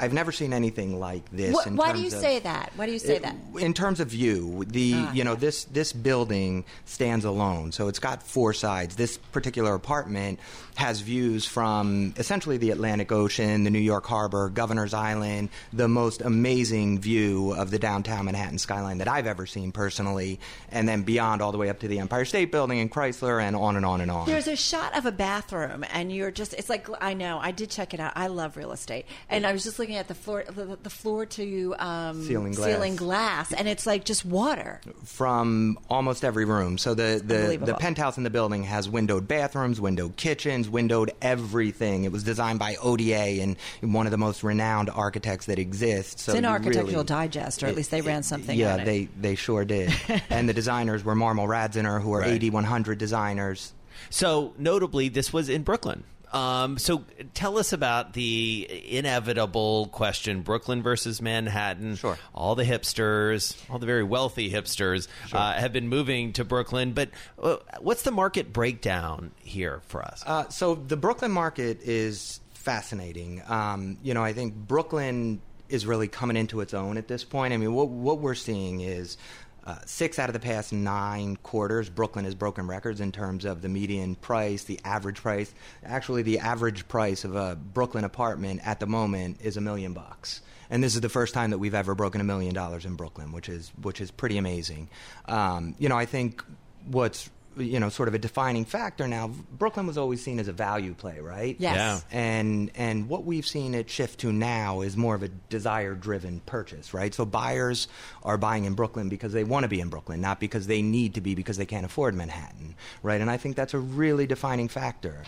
I've 0.00 0.12
never 0.12 0.32
seen 0.32 0.52
anything 0.52 0.98
like 0.98 1.22
this. 1.30 1.54
Why 1.66 1.92
do 1.92 2.00
you 2.00 2.08
of- 2.08 2.12
say 2.12 2.40
that? 2.40 2.72
Why 2.76 2.86
do 2.86 2.92
you 2.92 2.98
say 2.98 3.16
It- 3.16 3.22
that? 3.22 3.36
In 3.60 3.74
terms 3.74 4.00
of 4.00 4.08
view, 4.08 4.64
the 4.66 4.94
Ah, 4.96 5.12
you 5.12 5.24
know 5.24 5.32
yeah. 5.32 5.38
this 5.38 5.64
this 5.64 5.92
building 5.92 6.64
stands 6.84 7.24
alone, 7.24 7.72
so 7.72 7.88
it's 7.88 7.98
got 8.00 8.22
four 8.22 8.52
sides. 8.52 8.96
This 8.96 9.16
particular 9.32 9.74
apartment 9.74 10.38
has 10.76 11.00
views 11.00 11.46
from 11.46 12.12
essentially 12.16 12.56
the 12.56 12.70
Atlantic 12.72 13.12
Ocean, 13.12 13.62
the 13.62 13.70
New 13.70 13.78
York 13.78 14.04
Harbor, 14.06 14.48
Governor's 14.48 14.92
Island, 14.92 15.50
the 15.72 15.86
most 15.86 16.20
amazing 16.20 16.98
view 16.98 17.52
of 17.52 17.70
the 17.70 17.78
downtown 17.78 18.24
Manhattan 18.24 18.58
skyline 18.58 18.98
that 18.98 19.06
I've 19.06 19.28
ever 19.28 19.46
seen 19.46 19.70
personally, 19.70 20.40
and 20.72 20.88
then 20.88 21.02
beyond 21.02 21.40
all 21.42 21.52
the 21.52 21.58
way 21.58 21.68
up 21.68 21.78
to 21.80 21.88
the 21.88 22.00
Empire 22.00 22.24
State 22.24 22.50
Building 22.50 22.80
and 22.80 22.90
Chrysler, 22.90 23.40
and 23.40 23.54
on 23.54 23.76
and 23.76 23.86
on 23.86 24.00
and 24.00 24.10
on. 24.10 24.26
There's 24.26 24.48
a 24.48 24.56
shot 24.56 24.96
of 24.98 25.06
a 25.06 25.12
bathroom, 25.12 25.84
and 25.92 26.10
you're 26.10 26.32
just, 26.32 26.54
it's 26.54 26.68
like, 26.68 26.88
I 27.00 27.14
know, 27.14 27.38
I 27.40 27.52
did 27.52 27.70
check 27.70 27.94
it 27.94 28.00
out. 28.00 28.12
I 28.16 28.26
love 28.26 28.56
real 28.56 28.72
estate. 28.72 29.06
And 29.30 29.46
I 29.46 29.52
was 29.52 29.62
just 29.62 29.78
looking 29.84 29.96
at 29.96 30.08
the 30.08 30.14
floor, 30.14 30.44
the, 30.48 30.78
the 30.82 30.90
floor 30.90 31.26
to 31.26 31.74
um, 31.78 32.22
Ceiling 32.24 32.52
glass. 32.52 32.66
ceiling 32.70 32.96
glass, 32.96 33.52
and 33.52 33.68
it's 33.68 33.86
like 33.86 34.04
just 34.04 34.24
water. 34.24 34.80
from 35.04 35.78
almost 35.90 36.24
every 36.24 36.44
room. 36.44 36.78
So 36.78 36.94
the 36.94 37.20
the, 37.24 37.56
the 37.62 37.74
penthouse 37.74 38.16
in 38.16 38.24
the 38.24 38.30
building 38.30 38.64
has 38.64 38.88
windowed 38.88 39.28
bathrooms, 39.28 39.80
windowed 39.80 40.16
kitchens, 40.16 40.68
windowed 40.68 41.12
everything. 41.20 42.04
It 42.04 42.12
was 42.12 42.24
designed 42.24 42.58
by 42.58 42.76
ODA 42.76 43.42
and 43.42 43.56
one 43.82 44.06
of 44.06 44.10
the 44.10 44.18
most 44.18 44.42
renowned 44.42 44.88
architects 44.90 45.46
that 45.46 45.58
exists. 45.58 46.22
So 46.22 46.32
It's 46.32 46.38
in 46.38 46.44
Architectural 46.44 46.86
really- 46.86 47.04
Digest, 47.04 47.62
or 47.62 47.66
at 47.66 47.76
least 47.76 47.90
they 47.90 48.00
ran 48.00 48.22
something. 48.22 48.58
Yeah, 48.58 48.74
on 48.74 48.80
it. 48.80 48.84
they 48.86 49.08
they 49.20 49.34
sure 49.34 49.64
did. 49.64 49.92
and 50.30 50.48
the 50.48 50.54
designers 50.54 51.04
were 51.04 51.14
Marmol 51.14 51.46
Radziner, 51.46 52.00
who 52.00 52.12
are 52.14 52.20
Right. 52.20 52.40
AD100 52.40 52.96
designers. 52.96 53.74
So 54.10 54.54
notably, 54.58 55.08
this 55.10 55.32
was 55.32 55.48
in 55.48 55.62
Brooklyn. 55.62 56.04
Um, 56.34 56.78
so 56.78 57.04
tell 57.32 57.58
us 57.58 57.72
about 57.72 58.12
the 58.12 58.68
inevitable 58.88 59.86
question: 59.86 60.42
Brooklyn 60.42 60.82
versus 60.82 61.22
Manhattan. 61.22 61.94
Sure. 61.94 62.18
All 62.34 62.56
the 62.56 62.64
hipsters, 62.64 63.56
all 63.70 63.78
the 63.78 63.86
very 63.86 64.02
wealthy 64.02 64.50
hipsters, 64.50 65.06
uh, 65.32 65.52
have 65.52 65.72
been 65.72 65.88
moving 65.88 66.32
to 66.34 66.44
Brooklyn. 66.44 66.92
But 66.92 67.10
uh, 67.40 67.56
what's 67.80 68.02
the 68.02 68.10
market 68.10 68.52
breakdown 68.52 69.30
here 69.38 69.80
for 69.86 70.02
us? 70.02 70.24
Uh, 70.26 70.48
so 70.48 70.74
the 70.74 70.96
Brooklyn 70.96 71.30
market 71.30 71.80
is 71.82 72.40
fascinating. 72.52 73.40
Um, 73.46 73.98
you 74.02 74.12
know, 74.12 74.24
I 74.24 74.32
think 74.32 74.54
Brooklyn 74.54 75.40
is 75.68 75.86
really 75.86 76.08
coming 76.08 76.36
into 76.36 76.60
its 76.60 76.74
own 76.74 76.98
at 76.98 77.08
this 77.08 77.24
point. 77.24 77.54
I 77.54 77.58
mean, 77.58 77.74
what 77.74 77.88
what 77.88 78.18
we're 78.18 78.34
seeing 78.34 78.80
is. 78.80 79.16
Uh, 79.64 79.76
six 79.86 80.18
out 80.18 80.28
of 80.28 80.34
the 80.34 80.40
past 80.40 80.72
nine 80.72 81.36
quarters, 81.36 81.88
Brooklyn 81.88 82.26
has 82.26 82.34
broken 82.34 82.66
records 82.66 83.00
in 83.00 83.12
terms 83.12 83.46
of 83.46 83.62
the 83.62 83.68
median 83.68 84.14
price, 84.14 84.64
the 84.64 84.78
average 84.84 85.22
price. 85.22 85.52
Actually, 85.82 86.22
the 86.22 86.40
average 86.40 86.86
price 86.86 87.24
of 87.24 87.34
a 87.34 87.56
Brooklyn 87.56 88.04
apartment 88.04 88.60
at 88.64 88.78
the 88.78 88.86
moment 88.86 89.38
is 89.42 89.56
a 89.56 89.62
million 89.62 89.94
bucks, 89.94 90.42
and 90.68 90.84
this 90.84 90.94
is 90.94 91.00
the 91.00 91.08
first 91.08 91.32
time 91.32 91.50
that 91.50 91.58
we've 91.58 91.74
ever 91.74 91.94
broken 91.94 92.20
a 92.20 92.24
million 92.24 92.54
dollars 92.54 92.84
in 92.84 92.94
Brooklyn, 92.94 93.32
which 93.32 93.48
is 93.48 93.72
which 93.80 94.02
is 94.02 94.10
pretty 94.10 94.36
amazing. 94.36 94.90
Um, 95.26 95.74
you 95.78 95.88
know, 95.88 95.96
I 95.96 96.04
think 96.04 96.44
what's 96.86 97.30
you 97.56 97.80
know 97.80 97.88
sort 97.88 98.08
of 98.08 98.14
a 98.14 98.18
defining 98.18 98.64
factor 98.64 99.06
now. 99.08 99.28
Brooklyn 99.28 99.86
was 99.86 99.98
always 99.98 100.22
seen 100.22 100.38
as 100.38 100.48
a 100.48 100.52
value 100.52 100.94
play, 100.94 101.20
right? 101.20 101.56
Yes. 101.58 101.76
Yeah. 101.76 102.00
And 102.18 102.70
and 102.74 103.08
what 103.08 103.24
we've 103.24 103.46
seen 103.46 103.74
it 103.74 103.90
shift 103.90 104.20
to 104.20 104.32
now 104.32 104.80
is 104.80 104.96
more 104.96 105.14
of 105.14 105.22
a 105.22 105.28
desire 105.28 105.94
driven 105.94 106.40
purchase, 106.40 106.94
right? 106.94 107.14
So 107.14 107.24
buyers 107.24 107.88
are 108.22 108.36
buying 108.36 108.64
in 108.64 108.74
Brooklyn 108.74 109.08
because 109.08 109.32
they 109.32 109.44
want 109.44 109.64
to 109.64 109.68
be 109.68 109.80
in 109.80 109.88
Brooklyn, 109.88 110.20
not 110.20 110.40
because 110.40 110.66
they 110.66 110.82
need 110.82 111.14
to 111.14 111.20
be 111.20 111.34
because 111.34 111.56
they 111.56 111.66
can't 111.66 111.86
afford 111.86 112.14
Manhattan, 112.14 112.74
right? 113.02 113.20
And 113.20 113.30
I 113.30 113.36
think 113.36 113.56
that's 113.56 113.74
a 113.74 113.78
really 113.78 114.26
defining 114.26 114.68
factor. 114.68 115.22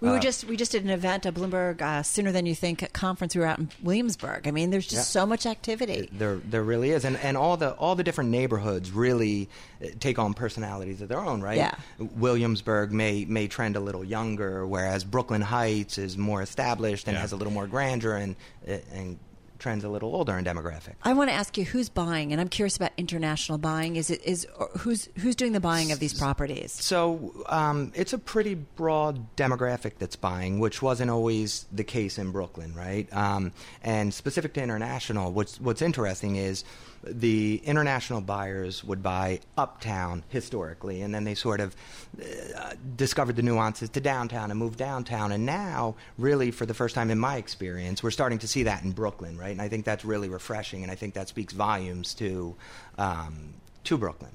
We 0.00 0.08
Uh, 0.08 0.12
were 0.12 0.18
just 0.18 0.44
we 0.44 0.56
just 0.56 0.72
did 0.72 0.82
an 0.82 0.90
event 0.90 1.26
at 1.26 1.34
Bloomberg 1.34 1.82
uh, 1.82 2.02
sooner 2.02 2.32
than 2.32 2.46
you 2.46 2.54
think 2.54 2.90
conference. 2.92 3.34
We 3.34 3.40
were 3.42 3.46
out 3.46 3.58
in 3.58 3.70
Williamsburg. 3.82 4.48
I 4.48 4.50
mean, 4.50 4.70
there's 4.70 4.86
just 4.86 5.14
Yeah. 5.14 5.20
so 5.20 5.26
much 5.26 5.44
activity. 5.44 6.08
There, 6.10 6.36
there 6.36 6.62
really 6.62 6.90
is, 6.90 7.04
and 7.04 7.16
and 7.18 7.36
all 7.36 7.56
the 7.58 7.72
all 7.72 7.94
the 7.94 8.02
different 8.04 8.30
neighborhoods 8.30 8.90
really 8.92 9.48
uh, 9.84 9.88
take 10.00 10.18
on 10.18 10.32
personalities 10.32 11.00
of 11.02 11.08
their 11.08 11.20
own, 11.20 11.42
right? 11.42 11.58
Yeah. 11.58 11.74
Williamsburg 12.16 12.92
may 12.92 13.24
may 13.24 13.46
trend 13.48 13.76
a 13.76 13.80
little 13.80 14.04
younger, 14.04 14.66
whereas 14.66 15.04
Brooklyn 15.04 15.42
Heights 15.42 15.98
is 15.98 16.16
more 16.16 16.42
established 16.42 17.06
and 17.06 17.14
Yeah. 17.14 17.20
has 17.20 17.32
a 17.32 17.36
little 17.36 17.52
more 17.52 17.66
grandeur 17.66 18.16
and 18.16 18.36
uh, 18.68 18.78
and 18.92 19.18
trends 19.60 19.84
a 19.84 19.88
little 19.88 20.14
older 20.14 20.36
in 20.36 20.44
demographic. 20.44 20.94
I 21.02 21.12
want 21.12 21.30
to 21.30 21.34
ask 21.34 21.56
you 21.56 21.64
who's 21.64 21.88
buying, 21.88 22.32
and 22.32 22.40
I'm 22.40 22.48
curious 22.48 22.76
about 22.76 22.90
international 22.96 23.58
buying. 23.58 23.96
Is 23.96 24.10
it 24.10 24.24
is 24.24 24.46
who's 24.78 25.08
who's 25.18 25.36
doing 25.36 25.52
the 25.52 25.60
buying 25.60 25.92
of 25.92 25.98
these 26.00 26.14
properties? 26.14 26.72
So 26.72 27.32
um, 27.48 27.92
it's 27.94 28.12
a 28.12 28.18
pretty 28.18 28.54
broad 28.54 29.36
demographic 29.36 29.92
that's 29.98 30.16
buying, 30.16 30.58
which 30.58 30.82
wasn't 30.82 31.10
always 31.10 31.66
the 31.72 31.84
case 31.84 32.18
in 32.18 32.32
Brooklyn, 32.32 32.74
right? 32.74 33.12
Um, 33.14 33.52
and 33.82 34.12
specific 34.12 34.54
to 34.54 34.62
international, 34.62 35.32
what's 35.32 35.60
what's 35.60 35.82
interesting 35.82 36.36
is 36.36 36.64
the 37.02 37.60
international 37.64 38.20
buyers 38.20 38.84
would 38.84 39.02
buy 39.02 39.40
uptown 39.56 40.22
historically, 40.28 41.02
and 41.02 41.14
then 41.14 41.24
they 41.24 41.34
sort 41.34 41.60
of 41.60 41.74
uh, 42.20 42.74
discovered 42.96 43.36
the 43.36 43.42
nuances 43.42 43.88
to 43.90 44.00
downtown 44.00 44.50
and 44.50 44.58
moved 44.58 44.78
downtown. 44.78 45.32
And 45.32 45.46
now, 45.46 45.94
really, 46.18 46.50
for 46.50 46.66
the 46.66 46.74
first 46.74 46.94
time 46.94 47.10
in 47.10 47.18
my 47.18 47.36
experience, 47.36 48.02
we're 48.02 48.10
starting 48.10 48.38
to 48.40 48.48
see 48.48 48.64
that 48.64 48.82
in 48.82 48.92
Brooklyn, 48.92 49.38
right? 49.38 49.52
And 49.52 49.62
I 49.62 49.68
think 49.68 49.84
that's 49.84 50.04
really 50.04 50.28
refreshing, 50.28 50.82
and 50.82 50.92
I 50.92 50.94
think 50.94 51.14
that 51.14 51.28
speaks 51.28 51.52
volumes 51.52 52.14
to 52.14 52.54
um, 52.98 53.54
to 53.84 53.96
Brooklyn. 53.96 54.32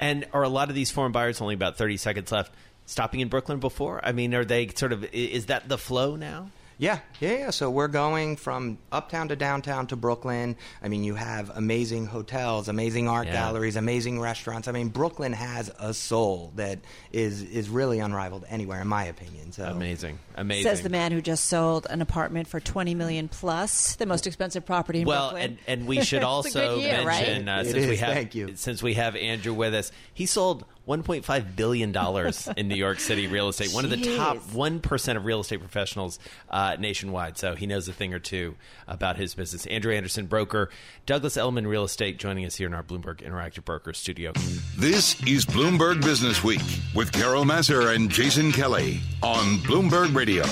And 0.00 0.26
are 0.32 0.42
a 0.42 0.48
lot 0.48 0.70
of 0.70 0.74
these 0.74 0.90
foreign 0.90 1.12
buyers 1.12 1.40
only 1.40 1.54
about 1.54 1.76
thirty 1.76 1.96
seconds 1.96 2.32
left? 2.32 2.52
Stopping 2.86 3.20
in 3.20 3.28
Brooklyn 3.28 3.58
before? 3.58 4.00
I 4.02 4.12
mean, 4.12 4.32
are 4.34 4.44
they 4.44 4.68
sort 4.68 4.92
of? 4.92 5.04
Is 5.12 5.46
that 5.46 5.68
the 5.68 5.76
flow 5.76 6.16
now? 6.16 6.50
Yeah, 6.78 6.98
yeah, 7.20 7.32
yeah. 7.38 7.50
So 7.50 7.70
we're 7.70 7.88
going 7.88 8.36
from 8.36 8.76
uptown 8.92 9.28
to 9.28 9.36
downtown 9.36 9.86
to 9.86 9.96
Brooklyn. 9.96 10.56
I 10.82 10.88
mean, 10.88 11.04
you 11.04 11.14
have 11.14 11.50
amazing 11.56 12.04
hotels, 12.04 12.68
amazing 12.68 13.08
art 13.08 13.26
Yeah. 13.28 13.32
galleries, 13.32 13.76
amazing 13.76 14.20
restaurants. 14.20 14.68
I 14.68 14.72
mean, 14.72 14.88
Brooklyn 14.88 15.32
has 15.32 15.70
a 15.78 15.94
soul 15.94 16.52
that 16.56 16.80
is 17.12 17.40
is 17.42 17.70
really 17.70 17.98
unrivaled 18.00 18.44
anywhere, 18.50 18.82
in 18.82 18.88
my 18.88 19.04
opinion. 19.04 19.52
So 19.52 19.64
Amazing, 19.64 20.18
amazing. 20.36 20.64
Says 20.64 20.82
the 20.82 20.90
man 20.90 21.12
who 21.12 21.22
just 21.22 21.46
sold 21.46 21.86
an 21.88 22.02
apartment 22.02 22.46
for 22.46 22.60
20 22.60 22.94
million 22.94 23.28
plus, 23.28 23.96
the 23.96 24.04
most 24.06 24.26
expensive 24.26 24.66
property 24.66 25.00
in 25.00 25.06
well, 25.08 25.30
Brooklyn. 25.30 25.58
and, 25.66 25.80
and 25.80 25.88
we 25.88 26.02
should 26.02 26.22
also 26.24 26.76
good 26.76 26.82
year, 26.82 27.04
right? 27.06 27.26
mention 27.26 27.48
uh, 27.48 27.60
It 27.60 27.70
since 27.70 27.86
we 27.86 27.96
have 27.96 28.12
thank 28.12 28.34
you. 28.34 28.54
since 28.56 28.82
we 28.82 28.94
have 28.94 29.16
Andrew 29.16 29.54
with 29.54 29.72
us, 29.74 29.92
he 30.12 30.26
sold 30.26 30.64
1.5 30.86 31.56
billion 31.56 31.92
dollars 31.92 32.48
in 32.56 32.68
New 32.68 32.76
York 32.76 33.00
City 33.00 33.26
real 33.26 33.48
estate. 33.48 33.72
One 33.74 33.84
of 33.84 33.90
the 33.90 34.16
top 34.16 34.36
one 34.52 34.80
percent 34.80 35.18
of 35.18 35.24
real 35.24 35.40
estate 35.40 35.60
professionals 35.60 36.18
uh, 36.50 36.76
nationwide. 36.78 37.38
So 37.38 37.54
he 37.54 37.66
knows 37.66 37.88
a 37.88 37.92
thing 37.92 38.14
or 38.14 38.18
two 38.18 38.54
about 38.86 39.16
his 39.16 39.34
business. 39.34 39.66
Andrew 39.66 39.92
Anderson, 39.92 40.26
broker, 40.26 40.70
Douglas 41.04 41.36
Elliman 41.36 41.66
Real 41.66 41.84
Estate, 41.84 42.18
joining 42.18 42.44
us 42.44 42.54
here 42.56 42.68
in 42.68 42.74
our 42.74 42.82
Bloomberg 42.82 43.16
Interactive 43.16 43.64
Broker 43.64 43.92
Studio. 43.92 44.32
This 44.76 45.20
is 45.26 45.44
Bloomberg 45.44 46.02
Business 46.02 46.44
Week 46.44 46.60
with 46.94 47.12
Carol 47.12 47.44
Massar 47.44 47.94
and 47.94 48.10
Jason 48.10 48.52
Kelly 48.52 49.00
on 49.22 49.58
Bloomberg 49.58 50.14
Radio. 50.14 50.44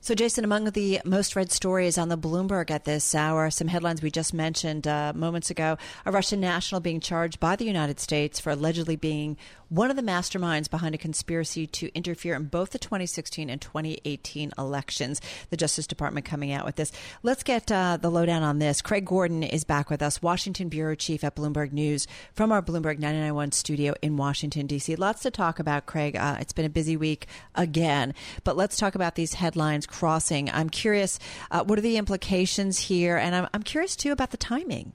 So, 0.00 0.14
Jason, 0.14 0.44
among 0.44 0.70
the 0.70 1.00
most 1.04 1.36
read 1.36 1.52
stories 1.52 1.98
on 1.98 2.08
the 2.08 2.16
Bloomberg 2.16 2.70
at 2.70 2.84
this 2.84 3.14
hour, 3.14 3.50
some 3.50 3.68
headlines 3.68 4.02
we 4.02 4.10
just 4.10 4.32
mentioned 4.32 4.86
uh, 4.86 5.12
moments 5.14 5.50
ago: 5.50 5.76
a 6.06 6.12
Russian 6.12 6.40
national 6.40 6.80
being 6.80 7.00
charged 7.00 7.40
by 7.40 7.56
the 7.56 7.64
United 7.64 8.00
States 8.00 8.40
for 8.40 8.50
allegedly 8.50 8.96
being 8.96 9.36
one 9.68 9.90
of 9.90 9.96
the 9.96 10.02
masterminds 10.02 10.70
behind 10.70 10.94
a 10.94 10.98
conspiracy 10.98 11.66
to 11.66 11.94
interfere 11.94 12.34
in 12.34 12.44
both 12.44 12.70
the 12.70 12.78
2016 12.78 13.50
and 13.50 13.60
2018 13.60 14.52
elections. 14.58 15.20
The 15.50 15.56
Justice 15.56 15.86
Department 15.86 16.26
coming 16.26 16.52
out 16.52 16.64
with 16.64 16.76
this. 16.76 16.92
Let's 17.22 17.42
get 17.42 17.70
uh, 17.70 17.98
the 18.00 18.10
lowdown 18.10 18.42
on 18.42 18.58
this. 18.58 18.80
Craig 18.80 19.04
Gordon 19.04 19.42
is 19.42 19.64
back 19.64 19.90
with 19.90 20.02
us, 20.02 20.22
Washington 20.22 20.68
bureau 20.68 20.94
chief 20.94 21.24
at 21.24 21.36
Bloomberg 21.36 21.72
News, 21.72 22.06
from 22.32 22.52
our 22.52 22.62
Bloomberg 22.62 22.98
991 22.98 23.52
studio 23.52 23.94
in 24.02 24.16
Washington 24.16 24.66
D.C. 24.66 24.96
Lots 24.96 25.22
to 25.22 25.30
talk 25.30 25.58
about, 25.58 25.86
Craig. 25.86 26.16
Uh, 26.16 26.36
it's 26.40 26.52
been 26.52 26.64
a 26.64 26.70
busy 26.70 26.96
week 26.96 27.26
again, 27.54 28.14
but 28.44 28.56
let's 28.56 28.76
talk 28.76 28.94
about 28.94 29.14
these 29.14 29.34
headlines 29.34 29.86
crossing. 29.86 30.50
I'm 30.50 30.70
curious, 30.70 31.18
uh, 31.50 31.64
what 31.64 31.78
are 31.78 31.82
the 31.82 31.96
implications 31.96 32.78
here, 32.78 33.16
and 33.16 33.34
I'm, 33.34 33.48
I'm 33.52 33.62
curious 33.62 33.96
too 33.96 34.12
about 34.12 34.30
the 34.30 34.36
timing. 34.36 34.92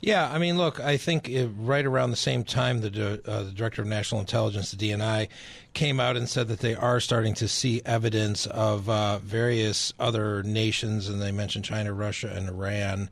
Yeah, 0.00 0.30
I 0.32 0.38
mean, 0.38 0.56
look, 0.56 0.80
I 0.80 0.96
think 0.96 1.28
it, 1.28 1.50
right 1.58 1.84
around 1.84 2.10
the 2.10 2.16
same 2.16 2.44
time, 2.44 2.80
the, 2.80 3.20
uh, 3.26 3.42
the 3.44 3.50
director 3.50 3.82
of 3.82 3.88
national 3.88 4.20
intelligence, 4.20 4.70
the 4.70 4.90
DNI, 4.90 5.28
came 5.74 6.00
out 6.00 6.16
and 6.16 6.28
said 6.28 6.48
that 6.48 6.60
they 6.60 6.74
are 6.74 7.00
starting 7.00 7.34
to 7.34 7.48
see 7.48 7.82
evidence 7.84 8.46
of 8.46 8.88
uh, 8.88 9.18
various 9.18 9.92
other 10.00 10.42
nations, 10.42 11.08
and 11.08 11.20
they 11.20 11.32
mentioned 11.32 11.64
China, 11.64 11.92
Russia, 11.92 12.32
and 12.34 12.48
Iran. 12.48 13.10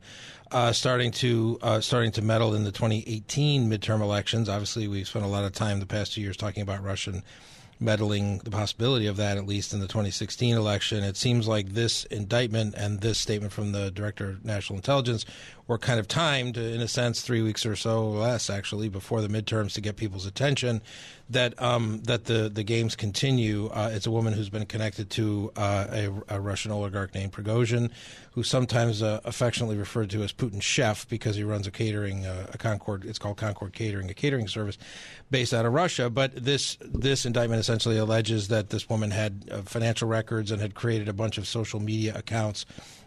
Uh, 0.51 0.71
starting 0.73 1.11
to 1.11 1.59
uh, 1.61 1.79
starting 1.79 2.11
to 2.11 2.23
meddle 2.23 2.55
in 2.55 2.63
the 2.63 2.71
2018 2.71 3.69
midterm 3.69 4.01
elections. 4.01 4.49
Obviously, 4.49 4.87
we've 4.87 5.07
spent 5.07 5.23
a 5.23 5.27
lot 5.27 5.45
of 5.45 5.51
time 5.51 5.79
the 5.79 5.85
past 5.85 6.13
two 6.13 6.21
years 6.21 6.35
talking 6.35 6.63
about 6.63 6.83
Russian 6.83 7.21
meddling, 7.79 8.39
the 8.39 8.51
possibility 8.51 9.07
of 9.07 9.17
that 9.17 9.37
at 9.37 9.47
least 9.47 9.73
in 9.73 9.79
the 9.79 9.87
2016 9.87 10.55
election. 10.55 11.03
It 11.03 11.15
seems 11.15 11.47
like 11.47 11.69
this 11.69 12.03
indictment 12.05 12.75
and 12.75 12.99
this 12.99 13.17
statement 13.17 13.53
from 13.53 13.71
the 13.71 13.89
director 13.91 14.29
of 14.29 14.45
national 14.45 14.77
intelligence 14.77 15.25
were 15.69 15.77
kind 15.77 15.99
of 15.99 16.07
timed, 16.07 16.57
in 16.57 16.81
a 16.81 16.87
sense, 16.87 17.21
three 17.21 17.43
weeks 17.43 17.63
or 17.63 17.75
so 17.75 18.09
less 18.09 18.49
actually 18.49 18.89
before 18.89 19.21
the 19.21 19.27
midterms 19.27 19.73
to 19.73 19.81
get 19.81 19.95
people's 19.97 20.25
attention. 20.25 20.81
That 21.29 21.61
um, 21.61 22.01
that 22.05 22.25
the 22.25 22.49
the 22.49 22.63
games 22.63 22.95
continue. 22.95 23.67
Uh, 23.67 23.91
it's 23.93 24.07
a 24.07 24.11
woman 24.11 24.33
who's 24.33 24.49
been 24.49 24.65
connected 24.65 25.11
to 25.11 25.51
uh, 25.55 25.85
a, 25.91 26.11
a 26.29 26.41
Russian 26.41 26.71
oligarch 26.71 27.13
named 27.13 27.33
Prigozhin, 27.33 27.91
who's 28.31 28.49
sometimes 28.49 29.03
uh, 29.03 29.21
affectionately 29.25 29.77
referred 29.77 30.09
to 30.09 30.23
as 30.23 30.33
Putin's 30.33 30.63
chef 30.63 31.07
because 31.07 31.35
he 31.35 31.43
runs 31.43 31.67
a 31.67 31.71
catering, 31.71 32.25
uh, 32.25 32.47
a 32.51 32.57
Concord. 32.57 33.05
It's 33.05 33.19
called 33.19 33.37
Concord 33.37 33.73
Catering, 33.73 34.09
a 34.09 34.15
catering 34.15 34.47
service 34.47 34.79
based 35.29 35.53
out 35.53 35.67
of 35.67 35.73
Russia. 35.73 36.09
But 36.09 36.35
this 36.35 36.79
this 36.81 37.27
indictment 37.27 37.59
essentially 37.59 37.99
alleges 37.99 38.47
that 38.47 38.71
this 38.71 38.89
woman 38.89 39.11
had 39.11 39.47
uh, 39.51 39.61
financial 39.61 40.07
records 40.07 40.49
and 40.49 40.59
had 40.59 40.73
created 40.73 41.07
a 41.07 41.13
bunch 41.13 41.37
of 41.37 41.47
social 41.47 41.79
media 41.79 42.15
accounts 42.17 42.65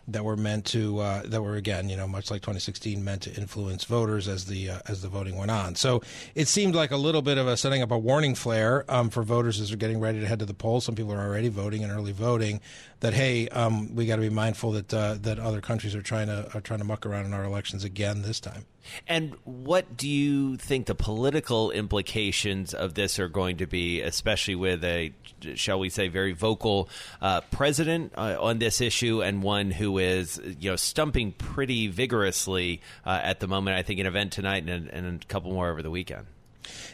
that 0.08 0.24
were 0.24 0.36
meant 0.36 0.64
to 0.66 0.98
uh, 0.98 1.22
that 1.24 1.42
were 1.42 1.56
again, 1.56 1.88
you 1.88 1.96
know, 1.96 2.08
much 2.08 2.30
like 2.30 2.42
2016, 2.42 3.02
meant 3.04 3.22
to 3.22 3.34
influence 3.34 3.84
voters 3.84 4.28
as 4.28 4.46
the 4.46 4.70
uh, 4.70 4.78
as 4.88 5.02
the 5.02 5.08
voting 5.08 5.36
went 5.36 5.50
on. 5.50 5.74
So 5.74 6.02
it 6.34 6.48
seemed 6.48 6.74
like 6.74 6.90
a 6.90 6.96
little 6.96 7.22
bit 7.22 7.38
of 7.38 7.46
a 7.46 7.56
setting 7.56 7.82
up 7.82 7.90
a 7.90 7.98
warning 7.98 8.34
flare 8.34 8.84
um, 8.88 9.10
for 9.10 9.22
voters 9.22 9.60
as 9.60 9.68
they're 9.68 9.76
getting 9.76 10.00
ready 10.00 10.20
to 10.20 10.26
head 10.26 10.40
to 10.40 10.46
the 10.46 10.54
polls. 10.54 10.84
Some 10.84 10.94
people 10.94 11.12
are 11.12 11.20
already 11.20 11.48
voting 11.48 11.82
and 11.82 11.92
early 11.92 12.12
voting. 12.12 12.60
That 13.02 13.14
hey, 13.14 13.48
um, 13.48 13.96
we 13.96 14.06
got 14.06 14.16
to 14.16 14.22
be 14.22 14.30
mindful 14.30 14.70
that 14.72 14.94
uh, 14.94 15.16
that 15.22 15.40
other 15.40 15.60
countries 15.60 15.96
are 15.96 16.02
trying 16.02 16.28
to 16.28 16.48
are 16.54 16.60
trying 16.60 16.78
to 16.78 16.84
muck 16.84 17.04
around 17.04 17.26
in 17.26 17.34
our 17.34 17.42
elections 17.42 17.82
again 17.82 18.22
this 18.22 18.38
time. 18.38 18.64
And 19.08 19.34
what 19.42 19.96
do 19.96 20.08
you 20.08 20.56
think 20.56 20.86
the 20.86 20.94
political 20.94 21.72
implications 21.72 22.72
of 22.74 22.94
this 22.94 23.18
are 23.18 23.26
going 23.28 23.56
to 23.56 23.66
be, 23.66 24.00
especially 24.00 24.54
with 24.54 24.84
a, 24.84 25.12
shall 25.54 25.80
we 25.80 25.88
say, 25.88 26.06
very 26.06 26.32
vocal 26.32 26.88
uh, 27.20 27.40
president 27.50 28.12
uh, 28.16 28.36
on 28.40 28.58
this 28.58 28.80
issue 28.80 29.20
and 29.20 29.42
one 29.42 29.72
who 29.72 29.98
is, 29.98 30.40
you 30.60 30.70
know, 30.70 30.76
stumping 30.76 31.32
pretty 31.32 31.88
vigorously 31.88 32.80
uh, 33.04 33.18
at 33.20 33.40
the 33.40 33.48
moment? 33.48 33.76
I 33.76 33.82
think 33.82 33.98
an 33.98 34.06
event 34.06 34.32
tonight 34.32 34.68
and, 34.68 34.88
and 34.88 35.22
a 35.22 35.26
couple 35.26 35.52
more 35.52 35.70
over 35.70 35.82
the 35.82 35.90
weekend. 35.90 36.26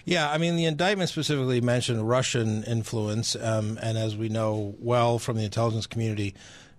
Yeah, 0.04 0.30
I 0.30 0.38
mean, 0.38 0.56
the 0.56 0.64
indictment 0.64 1.10
specifically 1.10 1.60
mentioned 1.60 2.08
Russian 2.08 2.64
influence, 2.64 3.36
um, 3.36 3.78
and 3.82 3.98
as 3.98 4.16
we 4.16 4.28
know 4.28 4.74
well 4.78 5.18
from 5.18 5.36
the 5.36 5.44
intelligence 5.44 5.86
community, 5.86 6.34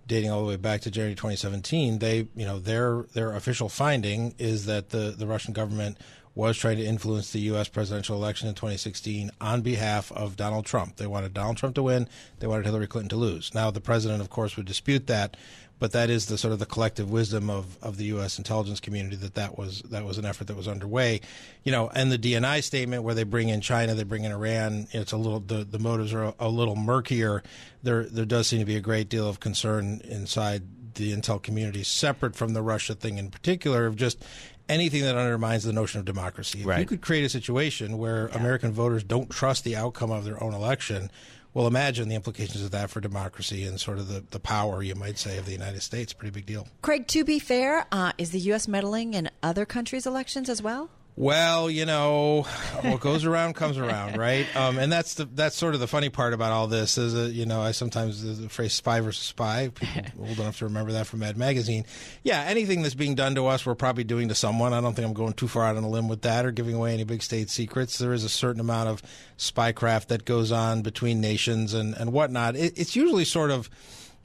dating 0.06 0.30
all 0.30 0.42
the 0.42 0.48
way 0.48 0.56
back 0.56 0.80
to 0.82 0.90
January 0.90 1.14
2017, 1.14 2.00
they, 2.00 2.28
you 2.34 2.44
know, 2.44 2.58
their 2.58 3.02
their 3.14 3.32
official 3.34 3.68
finding 3.68 4.34
is 4.38 4.66
that 4.66 4.90
the 4.90 5.14
the 5.16 5.26
Russian 5.26 5.52
government 5.52 5.98
was 6.34 6.56
trying 6.56 6.76
to 6.76 6.84
influence 6.84 7.32
the 7.32 7.40
U.S. 7.40 7.68
presidential 7.68 8.16
election 8.16 8.48
in 8.48 8.54
2016 8.54 9.30
on 9.40 9.62
behalf 9.62 10.12
of 10.12 10.36
Donald 10.36 10.64
Trump. 10.64 10.96
They 10.96 11.06
wanted 11.06 11.34
Donald 11.34 11.56
Trump 11.56 11.74
to 11.74 11.82
win. 11.82 12.08
They 12.38 12.46
wanted 12.46 12.66
Hillary 12.66 12.86
Clinton 12.86 13.08
to 13.10 13.16
lose. 13.16 13.52
Now, 13.52 13.70
the 13.70 13.80
president, 13.80 14.20
of 14.20 14.30
course, 14.30 14.56
would 14.56 14.66
dispute 14.66 15.06
that, 15.08 15.36
but 15.80 15.92
that 15.92 16.10
is 16.10 16.26
the 16.26 16.38
sort 16.38 16.52
of 16.52 16.60
the 16.60 16.66
collective 16.66 17.10
wisdom 17.10 17.50
of, 17.50 17.76
of 17.82 17.96
the 17.96 18.04
U.S. 18.04 18.38
intelligence 18.38 18.78
community 18.78 19.16
that 19.16 19.34
that 19.34 19.58
was 19.58 19.80
that 19.90 20.04
was 20.04 20.18
an 20.18 20.24
effort 20.24 20.46
that 20.46 20.56
was 20.56 20.68
underway, 20.68 21.20
you 21.64 21.72
know. 21.72 21.88
And 21.92 22.12
the 22.12 22.18
DNI 22.18 22.62
statement 22.62 23.02
where 23.02 23.14
they 23.14 23.24
bring 23.24 23.48
in 23.48 23.60
China, 23.62 23.94
they 23.94 24.04
bring 24.04 24.22
in 24.24 24.30
Iran. 24.30 24.86
It's 24.92 25.10
a 25.10 25.16
little 25.16 25.40
the, 25.40 25.64
the 25.64 25.78
motives 25.80 26.12
are 26.12 26.24
a, 26.24 26.34
a 26.38 26.48
little 26.48 26.76
murkier. 26.76 27.42
There 27.82 28.04
there 28.04 28.26
does 28.26 28.46
seem 28.46 28.60
to 28.60 28.64
be 28.66 28.76
a 28.76 28.80
great 28.80 29.08
deal 29.08 29.26
of 29.28 29.40
concern 29.40 30.00
inside 30.04 30.62
the 30.94 31.12
intel 31.16 31.42
community, 31.42 31.82
separate 31.82 32.36
from 32.36 32.52
the 32.52 32.62
Russia 32.62 32.94
thing 32.94 33.16
in 33.18 33.30
particular, 33.30 33.86
of 33.86 33.96
just 33.96 34.22
anything 34.68 35.02
that 35.02 35.16
undermines 35.16 35.64
the 35.64 35.72
notion 35.72 35.98
of 35.98 36.04
democracy. 36.04 36.60
If 36.60 36.66
Right. 36.66 36.80
you 36.80 36.86
could 36.86 37.00
create 37.00 37.24
a 37.24 37.28
situation 37.28 37.98
where 37.98 38.28
American 38.28 38.70
voters 38.72 39.02
don't 39.02 39.30
trust 39.30 39.64
the 39.64 39.76
outcome 39.76 40.10
of 40.12 40.24
their 40.24 40.40
own 40.42 40.54
election, 40.54 41.10
well, 41.54 41.66
imagine 41.66 42.08
the 42.08 42.14
implications 42.14 42.62
of 42.62 42.70
that 42.70 42.90
for 42.90 43.00
democracy 43.00 43.64
and 43.64 43.80
sort 43.80 43.98
of 43.98 44.08
the, 44.08 44.24
the 44.30 44.40
power, 44.40 44.82
you 44.82 44.94
might 44.94 45.18
say, 45.18 45.38
of 45.38 45.46
the 45.46 45.52
United 45.52 45.82
States. 45.82 46.12
Pretty 46.12 46.32
big 46.32 46.46
deal. 46.46 46.68
Craig, 46.82 47.06
to 47.08 47.24
be 47.24 47.38
fair, 47.38 47.86
uh, 47.90 48.12
is 48.18 48.30
the 48.30 48.38
U.S. 48.40 48.68
meddling 48.68 49.14
in 49.14 49.30
other 49.42 49.66
countries' 49.66 50.06
elections 50.06 50.48
as 50.48 50.62
well? 50.62 50.90
Well, 51.16 51.68
you 51.68 51.84
know, 51.84 52.42
what 52.82 53.00
goes 53.00 53.24
around 53.24 53.54
comes 53.54 53.76
around, 53.76 54.16
right? 54.16 54.46
Um, 54.56 54.78
and 54.78 54.90
that's 54.90 55.14
the 55.14 55.26
that's 55.26 55.56
sort 55.56 55.74
of 55.74 55.80
the 55.80 55.86
funny 55.86 56.08
part 56.08 56.32
about 56.32 56.52
all 56.52 56.66
this 56.66 56.96
is 56.96 57.12
that 57.12 57.32
you 57.32 57.44
know 57.46 57.60
I 57.60 57.72
sometimes 57.72 58.38
the 58.38 58.48
phrase 58.48 58.72
"spy 58.72 59.00
versus 59.00 59.24
spy." 59.24 59.70
People 59.74 60.02
old 60.28 60.38
enough 60.38 60.58
to 60.58 60.64
remember 60.66 60.92
that 60.92 61.06
from 61.06 61.20
Mad 61.20 61.36
Magazine. 61.36 61.84
Yeah, 62.22 62.42
anything 62.42 62.82
that's 62.82 62.94
being 62.94 63.16
done 63.16 63.34
to 63.34 63.46
us, 63.48 63.66
we're 63.66 63.74
probably 63.74 64.04
doing 64.04 64.28
to 64.28 64.34
someone. 64.34 64.72
I 64.72 64.80
don't 64.80 64.94
think 64.94 65.06
I'm 65.06 65.14
going 65.14 65.34
too 65.34 65.48
far 65.48 65.64
out 65.64 65.76
on 65.76 65.84
a 65.84 65.88
limb 65.88 66.08
with 66.08 66.22
that 66.22 66.46
or 66.46 66.52
giving 66.52 66.74
away 66.74 66.94
any 66.94 67.04
big 67.04 67.22
state 67.22 67.50
secrets. 67.50 67.98
There 67.98 68.12
is 68.12 68.24
a 68.24 68.28
certain 68.28 68.60
amount 68.60 68.88
of 68.88 69.02
spycraft 69.36 70.06
that 70.06 70.24
goes 70.24 70.52
on 70.52 70.82
between 70.82 71.20
nations 71.20 71.74
and 71.74 71.94
and 71.94 72.12
whatnot. 72.12 72.56
It, 72.56 72.78
it's 72.78 72.96
usually 72.96 73.24
sort 73.24 73.50
of 73.50 73.68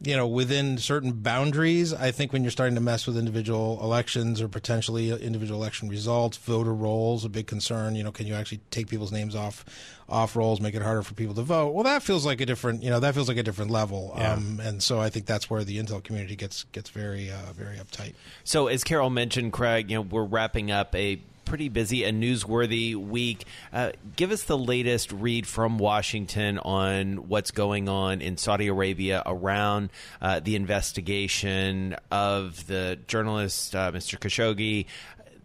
you 0.01 0.15
know, 0.15 0.27
within 0.27 0.77
certain 0.77 1.13
boundaries, 1.13 1.93
I 1.93 2.11
think 2.11 2.33
when 2.33 2.43
you're 2.43 2.51
starting 2.51 2.75
to 2.75 2.81
mess 2.81 3.07
with 3.07 3.17
individual 3.17 3.79
elections 3.81 4.41
or 4.41 4.47
potentially 4.47 5.09
individual 5.11 5.59
election 5.59 5.87
results, 5.87 6.37
voter 6.37 6.73
rolls, 6.73 7.23
a 7.23 7.29
big 7.29 7.47
concern. 7.47 7.95
You 7.95 8.03
know, 8.03 8.11
can 8.11 8.27
you 8.27 8.33
actually 8.33 8.59
take 8.71 8.87
people's 8.87 9.11
names 9.11 9.35
off 9.35 9.63
off 10.07 10.35
rolls, 10.35 10.59
make 10.59 10.75
it 10.75 10.81
harder 10.81 11.01
for 11.01 11.13
people 11.13 11.33
to 11.35 11.41
vote? 11.41 11.73
Well, 11.73 11.85
that 11.85 12.03
feels 12.03 12.25
like 12.25 12.41
a 12.41 12.45
different, 12.45 12.83
you 12.83 12.89
know, 12.89 12.99
that 12.99 13.13
feels 13.13 13.27
like 13.27 13.37
a 13.37 13.43
different 13.43 13.71
level. 13.71 14.11
Um, 14.15 14.59
and 14.61 14.83
so 14.83 14.99
I 14.99 15.09
think 15.09 15.25
that's 15.25 15.49
where 15.49 15.63
the 15.63 15.77
intel 15.79 16.03
community 16.03 16.35
gets 16.35 16.65
gets 16.65 16.89
very 16.89 17.31
uh, 17.31 17.53
very 17.53 17.77
uptight. 17.77 18.15
So, 18.43 18.67
as 18.67 18.83
Carol 18.83 19.09
mentioned, 19.09 19.53
Craig, 19.53 19.89
you 19.89 19.97
know, 19.97 20.01
we're 20.01 20.25
wrapping 20.25 20.71
up 20.71 20.93
a 20.93 21.21
pretty 21.45 21.69
busy 21.69 22.03
and 22.03 22.21
newsworthy 22.21 22.95
week. 22.95 23.45
Uh, 23.71 23.91
give 24.15 24.31
us 24.31 24.43
the 24.43 24.57
latest 24.57 25.11
read 25.11 25.47
from 25.47 25.77
Washington 25.77 26.57
on 26.57 27.29
what's 27.29 27.51
going 27.51 27.87
on 27.87 28.21
in 28.21 28.37
Saudi 28.37 28.67
Arabia 28.67 29.23
around 29.25 29.91
uh, 30.21 30.39
the 30.39 30.55
investigation 30.55 31.95
of 32.11 32.65
the 32.67 32.99
journalist 33.07 33.75
uh, 33.75 33.91
Mr. 33.91 34.19
Khashoggi. 34.19 34.85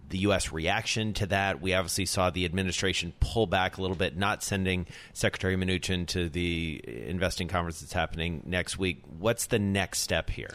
The 0.08 0.18
U.S. 0.18 0.50
reaction 0.50 1.12
to 1.14 1.26
that. 1.26 1.60
We 1.60 1.72
obviously 1.72 2.04
saw 2.04 2.30
the 2.30 2.44
administration 2.44 3.12
pull 3.20 3.46
back 3.46 3.78
a 3.78 3.80
little 3.80 3.96
bit, 3.96 4.16
not 4.16 4.42
sending 4.42 4.88
Secretary 5.12 5.54
Mnuchin 5.54 6.04
to 6.08 6.28
the 6.28 6.82
investing 7.06 7.46
conference 7.46 7.78
that's 7.78 7.92
happening 7.92 8.42
next 8.44 8.76
week. 8.76 9.04
What's 9.20 9.46
the 9.46 9.60
next 9.60 10.00
step 10.00 10.28
here? 10.28 10.50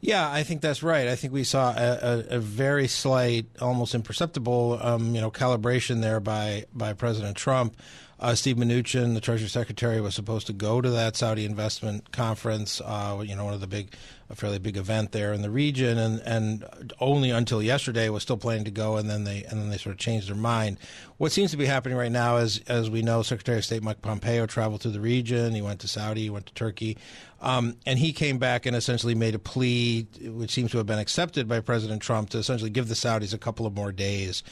Yeah, 0.00 0.30
I 0.30 0.44
think 0.44 0.62
that's 0.62 0.82
right. 0.82 1.08
I 1.08 1.14
think 1.16 1.32
we 1.32 1.44
saw 1.44 1.74
a, 1.76 1.98
a, 2.30 2.36
a 2.36 2.38
very 2.38 2.88
slight, 2.88 3.46
almost 3.60 3.94
imperceptible, 3.94 4.78
um, 4.80 5.14
you 5.14 5.20
know, 5.20 5.30
calibration 5.30 6.00
there 6.00 6.20
by 6.20 6.64
by 6.72 6.94
President 6.94 7.36
Trump. 7.36 7.76
Uh, 8.20 8.34
Steve 8.34 8.56
Mnuchin, 8.56 9.14
the 9.14 9.20
Treasury 9.20 9.48
Secretary, 9.48 9.98
was 9.98 10.14
supposed 10.14 10.46
to 10.46 10.52
go 10.52 10.82
to 10.82 10.90
that 10.90 11.16
Saudi 11.16 11.46
investment 11.46 12.12
conference. 12.12 12.82
Uh, 12.84 13.24
you 13.24 13.34
know, 13.34 13.46
one 13.46 13.54
of 13.54 13.62
the 13.62 13.66
big, 13.66 13.94
a 14.28 14.36
fairly 14.36 14.58
big 14.58 14.76
event 14.76 15.12
there 15.12 15.32
in 15.32 15.40
the 15.40 15.48
region, 15.48 15.96
and 15.96 16.20
and 16.20 16.92
only 17.00 17.30
until 17.30 17.62
yesterday 17.62 18.10
was 18.10 18.22
still 18.22 18.36
planning 18.36 18.66
to 18.66 18.70
go, 18.70 18.98
and 18.98 19.08
then 19.08 19.24
they 19.24 19.44
and 19.44 19.58
then 19.58 19.70
they 19.70 19.78
sort 19.78 19.94
of 19.94 19.98
changed 19.98 20.28
their 20.28 20.36
mind. 20.36 20.76
What 21.16 21.32
seems 21.32 21.50
to 21.52 21.56
be 21.56 21.64
happening 21.64 21.96
right 21.96 22.12
now 22.12 22.36
is, 22.36 22.60
as 22.68 22.90
we 22.90 23.00
know, 23.00 23.22
Secretary 23.22 23.56
of 23.56 23.64
State 23.64 23.82
Mike 23.82 24.02
Pompeo 24.02 24.44
traveled 24.44 24.82
to 24.82 24.90
the 24.90 25.00
region. 25.00 25.54
He 25.54 25.62
went 25.62 25.80
to 25.80 25.88
Saudi, 25.88 26.24
he 26.24 26.30
went 26.30 26.44
to 26.44 26.54
Turkey, 26.54 26.98
um, 27.40 27.76
and 27.86 27.98
he 27.98 28.12
came 28.12 28.36
back 28.36 28.66
and 28.66 28.76
essentially 28.76 29.14
made 29.14 29.34
a 29.34 29.38
plea, 29.38 30.06
which 30.20 30.50
seems 30.50 30.72
to 30.72 30.76
have 30.76 30.86
been 30.86 30.98
accepted 30.98 31.48
by 31.48 31.60
President 31.60 32.02
Trump, 32.02 32.28
to 32.30 32.38
essentially 32.38 32.70
give 32.70 32.88
the 32.88 32.94
Saudis 32.94 33.32
a 33.32 33.38
couple 33.38 33.64
of 33.64 33.74
more 33.74 33.92
days. 33.92 34.42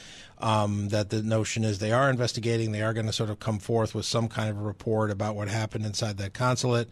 Um, 0.41 0.87
that 0.87 1.09
the 1.09 1.21
notion 1.21 1.65
is 1.65 1.79
they 1.79 1.91
are 1.91 2.09
investigating, 2.09 2.71
they 2.71 2.81
are 2.81 2.93
going 2.93 3.07
to 3.07 3.11
sort 3.11 3.29
of 3.29 3.41
come 3.41 3.59
forth 3.59 3.93
with 3.93 4.05
some 4.05 4.29
kind 4.29 4.49
of 4.49 4.57
a 4.57 4.61
report 4.61 5.11
about 5.11 5.35
what 5.35 5.49
happened 5.49 5.85
inside 5.85 6.17
that 6.19 6.33
consulate 6.33 6.87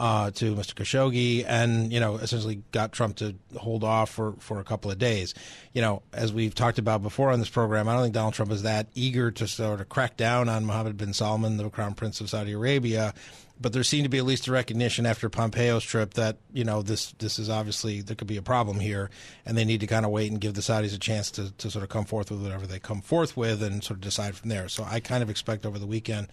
uh, 0.00 0.30
to 0.30 0.54
Mr. 0.54 0.74
Khashoggi, 0.74 1.44
and 1.46 1.92
you 1.92 2.00
know, 2.00 2.16
essentially 2.16 2.62
got 2.72 2.90
Trump 2.90 3.16
to 3.16 3.34
hold 3.58 3.84
off 3.84 4.08
for, 4.08 4.32
for 4.38 4.58
a 4.58 4.64
couple 4.64 4.90
of 4.90 4.98
days. 4.98 5.34
You 5.74 5.82
know, 5.82 6.02
as 6.12 6.32
we've 6.32 6.54
talked 6.54 6.78
about 6.78 7.02
before 7.02 7.30
on 7.30 7.38
this 7.38 7.50
program, 7.50 7.86
I 7.86 7.92
don't 7.92 8.02
think 8.04 8.14
Donald 8.14 8.32
Trump 8.32 8.50
is 8.50 8.62
that 8.62 8.86
eager 8.94 9.30
to 9.30 9.46
sort 9.46 9.80
of 9.80 9.90
crack 9.90 10.16
down 10.16 10.48
on 10.48 10.64
Mohammed 10.64 10.96
bin 10.96 11.12
Salman, 11.12 11.58
the 11.58 11.68
Crown 11.68 11.92
Prince 11.92 12.20
of 12.20 12.30
Saudi 12.30 12.52
Arabia. 12.52 13.12
But 13.60 13.72
there 13.74 13.82
seemed 13.82 14.04
to 14.04 14.10
be 14.10 14.18
at 14.18 14.24
least 14.24 14.48
a 14.48 14.52
recognition 14.52 15.04
after 15.04 15.28
Pompeo's 15.28 15.84
trip 15.84 16.14
that 16.14 16.38
you 16.52 16.64
know 16.64 16.82
this 16.82 17.12
this 17.18 17.38
is 17.38 17.50
obviously 17.50 18.00
there 18.00 18.16
could 18.16 18.26
be 18.26 18.38
a 18.38 18.42
problem 18.42 18.80
here, 18.80 19.10
and 19.44 19.56
they 19.56 19.64
need 19.64 19.80
to 19.80 19.86
kind 19.86 20.06
of 20.06 20.10
wait 20.10 20.30
and 20.30 20.40
give 20.40 20.54
the 20.54 20.62
Saudis 20.62 20.94
a 20.94 20.98
chance 20.98 21.30
to, 21.32 21.52
to 21.52 21.70
sort 21.70 21.82
of 21.82 21.90
come 21.90 22.04
forth 22.04 22.30
with 22.30 22.42
whatever 22.42 22.66
they 22.66 22.78
come 22.78 23.02
forth 23.02 23.36
with 23.36 23.62
and 23.62 23.84
sort 23.84 23.98
of 23.98 24.00
decide 24.00 24.34
from 24.34 24.48
there. 24.48 24.68
So 24.68 24.84
I 24.84 25.00
kind 25.00 25.22
of 25.22 25.28
expect 25.28 25.66
over 25.66 25.78
the 25.78 25.86
weekend 25.86 26.28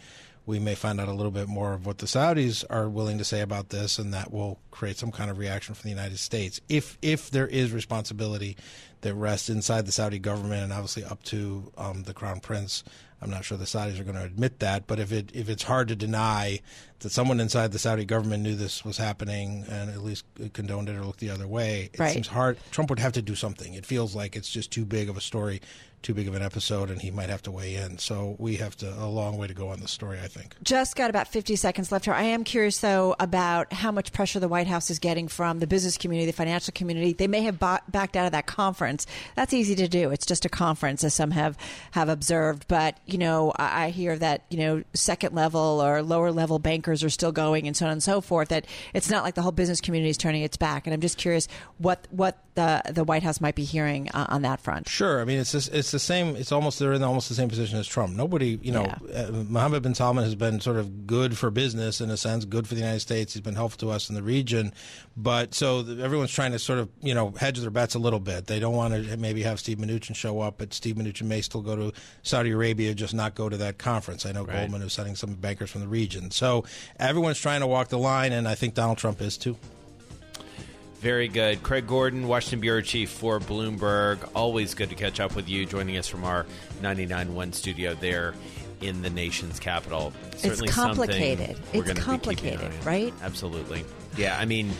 we 0.47 0.59
may 0.59 0.75
find 0.75 0.99
out 1.01 1.09
a 1.09 1.13
little 1.13 1.31
bit 1.31 1.49
more 1.49 1.73
of 1.73 1.85
what 1.85 1.97
the 1.97 2.05
Saudis 2.05 2.63
are 2.69 2.87
willing 2.87 3.17
to 3.17 3.25
say 3.25 3.41
about 3.41 3.67
this, 3.67 3.99
and 3.99 4.13
that 4.13 4.31
will 4.31 4.57
create 4.71 4.97
some 4.97 5.11
kind 5.11 5.29
of 5.29 5.37
reaction 5.37 5.75
from 5.75 5.83
the 5.83 5.95
United 5.95 6.17
States. 6.17 6.61
If 6.69 6.97
if 7.01 7.29
there 7.29 7.47
is 7.47 7.73
responsibility 7.73 8.55
that 9.01 9.13
rests 9.13 9.49
inside 9.49 9.85
the 9.85 9.91
Saudi 9.91 10.19
government 10.19 10.63
and 10.63 10.73
obviously 10.73 11.03
up 11.03 11.21
to 11.23 11.71
um, 11.77 12.03
the 12.03 12.13
Crown 12.13 12.39
Prince, 12.39 12.83
I'm 13.21 13.29
not 13.31 13.43
sure 13.45 13.57
the 13.57 13.65
Saudis 13.65 13.99
are 13.99 14.03
going 14.03 14.15
to 14.15 14.23
admit 14.23 14.59
that. 14.59 14.85
But 14.85 14.99
if 14.99 15.11
it 15.11 15.31
if 15.33 15.49
it's 15.49 15.63
hard 15.63 15.87
to 15.87 15.95
deny 15.95 16.59
that 16.99 17.11
someone 17.11 17.39
inside 17.39 17.71
the 17.71 17.79
Saudi 17.79 18.05
government 18.05 18.43
knew 18.43 18.55
this 18.55 18.85
was 18.85 18.97
happening 18.97 19.65
and 19.69 19.89
at 19.89 20.03
least 20.03 20.25
condoned 20.53 20.87
it 20.89 20.95
or 20.95 21.03
looked 21.03 21.19
the 21.19 21.29
other 21.31 21.47
way, 21.47 21.89
it 21.93 21.99
Right. 21.99 22.13
seems 22.13 22.27
hard. 22.27 22.57
Trump 22.71 22.89
would 22.89 22.99
have 22.99 23.13
to 23.13 23.21
do 23.21 23.33
something. 23.35 23.73
It 23.73 23.85
feels 23.85 24.15
like 24.15 24.35
it's 24.35 24.49
just 24.49 24.71
too 24.71 24.85
big 24.85 25.09
of 25.09 25.17
a 25.17 25.21
story, 25.21 25.61
too 26.07 26.13
big 26.13 26.29
of 26.29 26.35
an 26.35 26.41
episode, 26.41 26.89
and 26.89 27.01
he 27.01 27.11
might 27.11 27.29
have 27.29 27.41
to 27.41 27.51
weigh 27.51 27.75
in. 27.75 27.97
So 27.97 28.37
we 28.39 28.55
have 28.55 28.77
to 28.77 28.87
a 28.97 29.09
long 29.09 29.37
way 29.37 29.45
to 29.45 29.53
go 29.53 29.67
on 29.67 29.81
the 29.81 29.89
story, 29.89 30.21
I 30.23 30.29
think. 30.29 30.55
Just 30.63 30.95
got 30.95 31.09
about 31.09 31.27
50 31.27 31.57
seconds 31.57 31.91
left 31.91 32.05
here. 32.05 32.13
I 32.13 32.23
am 32.23 32.45
curious, 32.45 32.79
though, 32.79 33.13
about 33.19 33.73
how 33.73 33.91
much 33.91 34.13
pressure 34.13 34.39
the 34.39 34.47
White 34.47 34.67
House 34.67 34.89
is 34.89 34.99
getting 34.99 35.27
from 35.27 35.59
the 35.59 35.67
business 35.67 35.97
community, 35.97 36.25
the 36.25 36.31
financial 36.31 36.71
community. 36.71 37.11
They 37.11 37.27
may 37.27 37.41
have 37.41 37.59
ba- 37.59 37.81
backed 37.89 38.15
out 38.15 38.25
of 38.25 38.31
that 38.31 38.45
conference. 38.45 39.05
That's 39.35 39.53
easy 39.53 39.75
to 39.75 39.89
do. 39.89 40.09
It's 40.11 40.25
just 40.25 40.45
a 40.45 40.49
conference, 40.49 41.03
as 41.03 41.13
some 41.13 41.31
have, 41.31 41.57
have 41.91 42.07
observed. 42.07 42.69
But, 42.69 42.97
you 43.05 43.17
know, 43.17 43.51
I, 43.57 43.87
I 43.87 43.89
hear 43.89 44.17
that, 44.17 44.43
you 44.49 44.59
know, 44.59 44.83
second 44.93 45.35
level 45.35 45.81
or 45.83 46.01
lower 46.01 46.31
level 46.31 46.57
bankers 46.57 47.03
are 47.03 47.09
still 47.09 47.33
going 47.33 47.67
and 47.67 47.75
so 47.75 47.85
on 47.85 47.91
and 47.91 48.01
so 48.01 48.21
forth, 48.21 48.47
that 48.47 48.65
it's 48.93 49.09
not 49.09 49.25
like 49.25 49.35
the 49.35 49.41
whole 49.41 49.51
business 49.51 49.81
community 49.81 50.09
is 50.09 50.17
turning 50.17 50.43
its 50.43 50.55
back. 50.55 50.87
And 50.87 50.93
I'm 50.93 51.01
just 51.01 51.17
curious 51.17 51.49
what, 51.79 52.07
what 52.11 52.37
the, 52.55 52.81
the 52.93 53.03
White 53.03 53.23
House 53.23 53.41
might 53.41 53.55
be 53.55 53.65
hearing 53.65 54.09
uh, 54.13 54.27
on 54.29 54.43
that 54.43 54.61
front. 54.61 54.87
Sure. 54.87 55.19
I 55.19 55.25
mean, 55.25 55.39
it's 55.39 55.51
this, 55.51 55.67
it's 55.67 55.91
the 55.97 56.05
same. 56.05 56.35
It's 56.35 56.51
almost 56.51 56.79
they're 56.79 56.93
in 56.93 57.03
almost 57.03 57.29
the 57.29 57.35
same 57.35 57.49
position 57.49 57.77
as 57.79 57.87
Trump. 57.87 58.15
Nobody, 58.15 58.59
you 58.61 58.71
know, 58.71 58.85
Yeah. 59.11 59.23
uh, 59.27 59.31
Mohammed 59.31 59.83
bin 59.83 59.95
Salman 59.95 60.23
has 60.23 60.35
been 60.35 60.59
sort 60.61 60.77
of 60.77 61.05
good 61.07 61.37
for 61.37 61.49
business 61.51 61.99
in 62.01 62.09
a 62.09 62.17
sense, 62.17 62.45
good 62.45 62.67
for 62.67 62.75
the 62.75 62.81
United 62.81 62.99
States. 63.01 63.33
He's 63.33 63.41
been 63.41 63.55
helpful 63.55 63.87
to 63.89 63.93
us 63.93 64.09
in 64.09 64.15
the 64.15 64.23
region, 64.23 64.71
but 65.15 65.53
so 65.53 65.81
the, 65.81 66.03
everyone's 66.03 66.31
trying 66.31 66.51
to 66.53 66.59
sort 66.59 66.79
of 66.79 66.89
you 67.01 67.13
know 67.13 67.31
hedge 67.39 67.59
their 67.59 67.69
bets 67.71 67.95
a 67.95 67.99
little 67.99 68.19
bit. 68.19 68.47
They 68.47 68.59
don't 68.59 68.75
want 68.75 68.93
to 68.93 69.17
maybe 69.17 69.43
have 69.43 69.59
Steve 69.59 69.77
Mnuchin 69.79 70.15
show 70.15 70.39
up, 70.41 70.57
but 70.57 70.73
Steve 70.73 70.95
Mnuchin 70.95 71.23
may 71.27 71.41
still 71.41 71.61
go 71.61 71.75
to 71.75 71.93
Saudi 72.23 72.51
Arabia, 72.51 72.93
just 72.93 73.13
not 73.13 73.35
go 73.35 73.49
to 73.49 73.57
that 73.57 73.77
conference. 73.77 74.25
I 74.25 74.31
know 74.31 74.45
Goldman 74.45 74.81
is 74.81 74.93
sending 74.93 75.15
some 75.15 75.33
bankers 75.33 75.69
from 75.71 75.81
the 75.81 75.87
region, 75.87 76.31
so 76.31 76.63
everyone's 76.99 77.39
trying 77.39 77.61
to 77.61 77.67
walk 77.67 77.89
the 77.89 77.97
line, 77.99 78.31
and 78.33 78.47
I 78.47 78.55
think 78.55 78.73
Donald 78.73 78.97
Trump 78.97 79.21
is 79.21 79.37
too. 79.37 79.57
Very 80.99 81.27
good. 81.27 81.61
Craig 81.61 81.85
Gordon, 81.85 82.27
Washington 82.27 82.59
Bureau 82.59 82.81
Chief 82.81 83.09
for 83.09 83.39
Bloomberg. 83.39 84.27
Always 84.35 84.73
good 84.73 84.89
to 84.89 84.95
catch 84.95 85.19
up 85.19 85.35
with 85.35 85.47
you, 85.47 85.65
joining 85.65 85.97
us 85.97 86.07
from 86.07 86.23
our 86.23 86.45
99.1 86.81 87.53
studio 87.53 87.93
there 87.93 88.33
in 88.81 89.01
the 89.03 89.09
nation's 89.09 89.59
capital. 89.59 90.11
Certainly 90.37 90.69
complicated. 90.69 91.51
It's 91.51 91.59
gonna 91.71 91.71
be 91.83 91.87
keeping 91.89 91.95
complicated, 92.03 92.61
eye 92.71 92.77
on. 92.79 92.83
right? 92.85 93.13
Absolutely. 93.21 93.85
Yeah, 94.17 94.37
I 94.39 94.45
mean, 94.45 94.71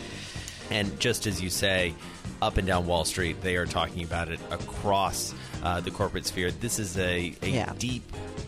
and 0.71 0.99
just 0.99 1.27
as 1.27 1.39
you 1.41 1.49
say, 1.51 1.93
up 2.41 2.57
and 2.57 2.67
down 2.67 2.87
Wall 2.87 3.05
Street, 3.05 3.41
they 3.41 3.55
are 3.55 3.65
talking 3.67 4.03
about 4.03 4.29
it 4.29 4.39
across 4.49 5.33
uh, 5.63 5.81
the 5.81 5.91
corporate 5.91 6.25
sphere. 6.25 6.49
This 6.51 6.79
is 6.79 6.97
a, 6.97 7.33
a 7.43 7.47
Yeah. 7.49 7.73
deep, 7.77 8.03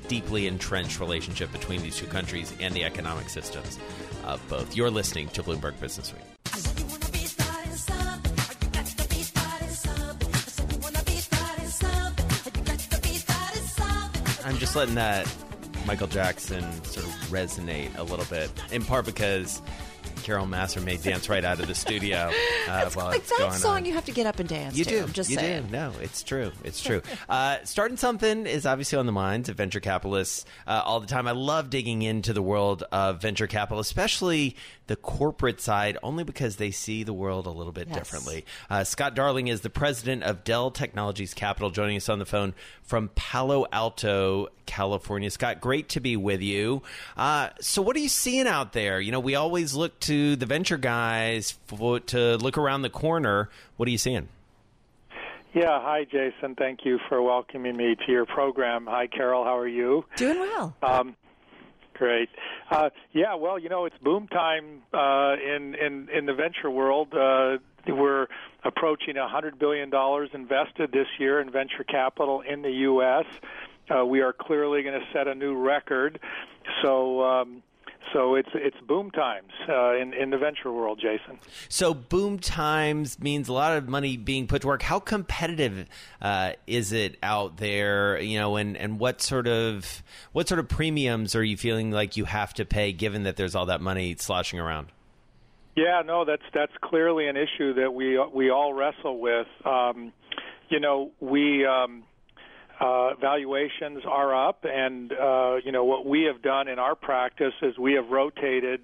deeply 0.07 0.47
entrenched 0.47 0.99
relationship 0.99 1.51
between 1.51 1.81
these 1.83 1.95
two 1.97 2.07
countries 2.07 2.51
and 2.59 2.73
the 2.73 2.83
economic 2.83 3.29
systems 3.29 3.77
of 4.25 4.41
both. 4.49 4.75
You're 4.75 4.91
listening 4.91 5.29
to 5.29 5.43
Bloomberg 5.43 5.79
Business 5.79 6.13
Week. 6.13 6.78
I'm 14.49 14.57
just 14.57 14.75
letting 14.75 14.95
that 14.95 15.31
Michael 15.85 16.07
Jackson 16.07 16.63
sort 16.83 17.05
of 17.05 17.11
resonate 17.29 17.95
a 17.99 18.01
little 18.01 18.25
bit, 18.25 18.49
in 18.71 18.83
part 18.83 19.05
because 19.05 19.61
Carol 20.29 20.45
Massar 20.45 20.83
may 20.83 20.95
dance 20.95 21.27
right 21.27 21.43
out 21.43 21.59
of 21.59 21.65
the 21.67 21.73
studio 21.73 22.29
uh, 22.69 22.83
It's 22.85 22.95
while 22.95 23.07
like 23.07 23.17
it's 23.21 23.29
that 23.29 23.39
going 23.39 23.51
song 23.53 23.75
on. 23.77 23.85
you 23.85 23.93
have 23.93 24.05
to 24.05 24.11
get 24.11 24.27
up 24.27 24.37
and 24.37 24.47
dance 24.47 24.77
You 24.77 24.83
to. 24.83 24.89
do. 24.91 25.01
I'm 25.03 25.11
just 25.11 25.27
you 25.31 25.37
saying. 25.37 25.63
do. 25.65 25.71
No, 25.71 25.91
it's 26.03 26.21
true. 26.21 26.51
It's 26.63 26.83
true. 26.83 27.01
uh, 27.27 27.57
starting 27.63 27.97
something 27.97 28.45
is 28.45 28.67
obviously 28.67 28.99
on 28.99 29.07
the 29.07 29.11
minds 29.11 29.49
of 29.49 29.57
venture 29.57 29.79
capitalists 29.79 30.45
uh, 30.67 30.83
all 30.85 30.99
the 30.99 31.07
time. 31.07 31.27
I 31.27 31.31
love 31.31 31.71
digging 31.71 32.03
into 32.03 32.31
the 32.31 32.43
world 32.43 32.83
of 32.91 33.23
venture 33.23 33.47
capital, 33.47 33.79
especially 33.79 34.55
the 34.85 34.95
corporate 34.95 35.61
side, 35.61 35.97
only 36.03 36.23
because 36.23 36.57
they 36.57 36.69
see 36.71 37.01
the 37.03 37.13
world 37.13 37.47
a 37.47 37.51
little 37.51 37.73
bit 37.73 37.87
Yes. 37.87 37.97
differently. 37.97 38.45
Uh, 38.69 38.83
Scott 38.83 39.15
Darling 39.15 39.47
is 39.47 39.61
the 39.61 39.69
president 39.71 40.21
of 40.23 40.43
Dell 40.43 40.69
Technologies 40.69 41.33
Capital, 41.33 41.71
joining 41.71 41.97
us 41.97 42.07
on 42.09 42.19
the 42.19 42.25
phone 42.25 42.53
from 42.83 43.09
Palo 43.15 43.65
Alto, 43.71 44.47
California. 44.67 45.29
Scott, 45.31 45.59
great 45.61 45.89
to 45.89 45.99
be 45.99 46.15
with 46.17 46.41
you. 46.41 46.81
Uh, 47.17 47.49
so, 47.61 47.81
what 47.83 47.95
are 47.95 47.99
you 47.99 48.09
seeing 48.09 48.47
out 48.47 48.73
there? 48.73 48.99
You 48.99 49.11
know, 49.11 49.19
we 49.19 49.35
always 49.35 49.73
look 49.75 49.99
to 50.01 50.13
the 50.35 50.45
venture 50.45 50.77
guys 50.77 51.57
for, 51.65 51.99
to 51.99 52.37
look 52.37 52.57
around 52.57 52.81
the 52.81 52.89
corner. 52.89 53.49
What 53.77 53.87
are 53.87 53.91
you 53.91 53.97
seeing? 53.97 54.29
Yeah, 55.53 55.81
hi, 55.81 56.03
Jason. 56.03 56.53
Thank 56.55 56.81
you 56.85 56.99
for 57.09 57.21
welcoming 57.23 57.75
me 57.75 57.95
to 58.05 58.11
your 58.11 58.25
program. 58.25 58.85
Hi, 58.87 59.07
Carol. 59.07 59.43
How 59.43 59.57
are 59.57 59.67
you? 59.67 60.05
Doing 60.15 60.39
well. 60.39 60.75
Um, 60.83 61.15
great. 61.95 62.29
Uh, 62.69 62.91
yeah, 63.13 63.33
well, 63.33 63.57
you 63.57 63.67
know, 63.67 63.85
it's 63.85 63.97
boom 63.97 64.27
time 64.27 64.83
uh, 64.93 65.35
in 65.43 65.73
in 65.73 66.07
in 66.15 66.25
the 66.27 66.35
venture 66.35 66.69
world. 66.69 67.13
Uh, 67.15 67.57
we're 67.87 68.27
approaching 68.63 69.17
a 69.17 69.27
hundred 69.27 69.57
billion 69.57 69.89
dollars 69.89 70.29
invested 70.33 70.91
this 70.91 71.07
year 71.17 71.41
in 71.41 71.49
venture 71.49 71.83
capital 71.83 72.41
in 72.41 72.61
the 72.61 72.71
U.S. 72.71 73.25
Uh, 73.89 74.05
we 74.05 74.21
are 74.21 74.33
clearly 74.33 74.83
going 74.83 74.99
to 74.99 75.05
set 75.11 75.27
a 75.27 75.33
new 75.33 75.55
record. 75.55 76.19
So. 76.83 77.23
Um, 77.23 77.63
so 78.13 78.35
it's 78.35 78.49
it's 78.53 78.77
boom 78.87 79.11
times 79.11 79.51
uh, 79.67 79.95
in 79.95 80.13
in 80.13 80.29
the 80.29 80.37
venture 80.37 80.71
world, 80.71 80.99
Jason. 81.01 81.39
So 81.67 81.93
boom 81.93 82.39
times 82.39 83.19
means 83.19 83.47
a 83.47 83.53
lot 83.53 83.77
of 83.77 83.87
money 83.87 84.17
being 84.17 84.47
put 84.47 84.61
to 84.61 84.67
work. 84.67 84.81
How 84.81 84.99
competitive 84.99 85.87
uh, 86.21 86.53
is 86.65 86.91
it 86.91 87.17
out 87.21 87.57
there? 87.57 88.19
You 88.19 88.39
know, 88.39 88.55
and, 88.55 88.75
and 88.77 88.99
what 88.99 89.21
sort 89.21 89.47
of 89.47 90.03
what 90.31 90.47
sort 90.47 90.59
of 90.59 90.67
premiums 90.67 91.35
are 91.35 91.43
you 91.43 91.57
feeling 91.57 91.91
like 91.91 92.17
you 92.17 92.25
have 92.25 92.53
to 92.55 92.65
pay, 92.65 92.91
given 92.93 93.23
that 93.23 93.37
there's 93.37 93.55
all 93.55 93.67
that 93.67 93.81
money 93.81 94.15
sloshing 94.17 94.59
around? 94.59 94.87
Yeah, 95.75 96.01
no, 96.05 96.25
that's 96.25 96.43
that's 96.53 96.73
clearly 96.81 97.27
an 97.27 97.37
issue 97.37 97.73
that 97.75 97.93
we 97.93 98.19
we 98.33 98.49
all 98.49 98.73
wrestle 98.73 99.19
with. 99.19 99.47
Um, 99.65 100.13
you 100.69 100.79
know, 100.79 101.11
we 101.19 101.65
um, 101.65 102.03
uh, 102.79 103.15
valuations 103.15 104.03
are 104.05 104.47
up, 104.47 104.63
and 104.63 105.11
uh, 105.11 105.57
you 105.63 105.71
know 105.71 105.83
what 105.83 106.05
we 106.05 106.23
have 106.23 106.41
done 106.41 106.67
in 106.67 106.79
our 106.79 106.95
practice 106.95 107.53
is 107.61 107.77
we 107.77 107.93
have 107.93 108.07
rotated. 108.09 108.81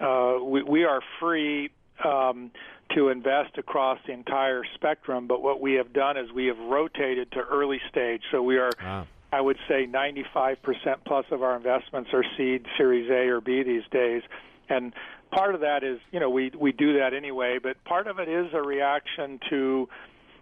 Uh, 0.00 0.38
we, 0.42 0.62
we 0.62 0.84
are 0.84 1.00
free 1.20 1.70
um, 2.04 2.50
to 2.94 3.08
invest 3.08 3.56
across 3.56 3.98
the 4.06 4.12
entire 4.12 4.64
spectrum, 4.74 5.26
but 5.26 5.42
what 5.42 5.60
we 5.60 5.74
have 5.74 5.92
done 5.92 6.16
is 6.16 6.32
we 6.32 6.46
have 6.46 6.58
rotated 6.58 7.30
to 7.32 7.40
early 7.40 7.80
stage. 7.90 8.22
So 8.30 8.42
we 8.42 8.58
are. 8.58 8.72
Wow. 8.82 9.06
I 9.30 9.42
would 9.42 9.58
say 9.68 9.86
95% 9.86 10.56
plus 11.04 11.26
of 11.30 11.42
our 11.42 11.54
investments 11.54 12.08
are 12.14 12.24
seed, 12.38 12.64
Series 12.78 13.10
A 13.10 13.28
or 13.28 13.42
B 13.42 13.62
these 13.62 13.82
days, 13.90 14.22
and 14.70 14.94
part 15.30 15.54
of 15.54 15.60
that 15.60 15.84
is 15.84 16.00
you 16.10 16.18
know 16.18 16.30
we 16.30 16.50
we 16.58 16.72
do 16.72 16.98
that 16.98 17.14
anyway, 17.14 17.58
but 17.62 17.82
part 17.84 18.06
of 18.06 18.18
it 18.18 18.28
is 18.28 18.46
a 18.54 18.62
reaction 18.62 19.38
to 19.50 19.88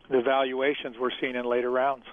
the 0.09 0.23
valuations 0.23 0.97
we're 0.99 1.11
seeing 1.21 1.35
in 1.35 1.45
later 1.45 1.71
rounds. 1.71 2.05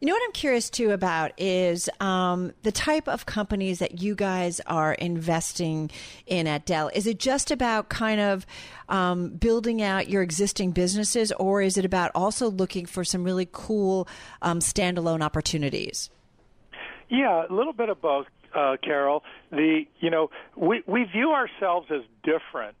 You 0.00 0.08
know 0.08 0.14
what 0.14 0.22
I'm 0.24 0.32
curious 0.32 0.68
too 0.70 0.90
about 0.90 1.32
is 1.38 1.88
um, 2.00 2.52
the 2.62 2.72
type 2.72 3.08
of 3.08 3.26
companies 3.26 3.78
that 3.78 4.02
you 4.02 4.14
guys 4.14 4.60
are 4.66 4.92
investing 4.94 5.90
in 6.26 6.46
at 6.46 6.66
Dell. 6.66 6.90
Is 6.94 7.06
it 7.06 7.18
just 7.18 7.50
about 7.50 7.88
kind 7.88 8.20
of 8.20 8.44
um, 8.88 9.28
building 9.30 9.82
out 9.82 10.08
your 10.08 10.22
existing 10.22 10.72
businesses, 10.72 11.32
or 11.32 11.62
is 11.62 11.78
it 11.78 11.84
about 11.84 12.10
also 12.14 12.50
looking 12.50 12.86
for 12.86 13.04
some 13.04 13.24
really 13.24 13.48
cool 13.50 14.08
um, 14.42 14.58
standalone 14.58 15.22
opportunities? 15.22 16.10
Yeah, 17.08 17.44
a 17.48 17.52
little 17.52 17.72
bit 17.72 17.88
of 17.88 18.02
both, 18.02 18.26
uh, 18.54 18.76
Carol. 18.82 19.22
The 19.50 19.84
you 20.00 20.10
know 20.10 20.30
we 20.56 20.82
we 20.86 21.04
view 21.04 21.30
ourselves 21.30 21.86
as 21.90 22.02
different 22.22 22.76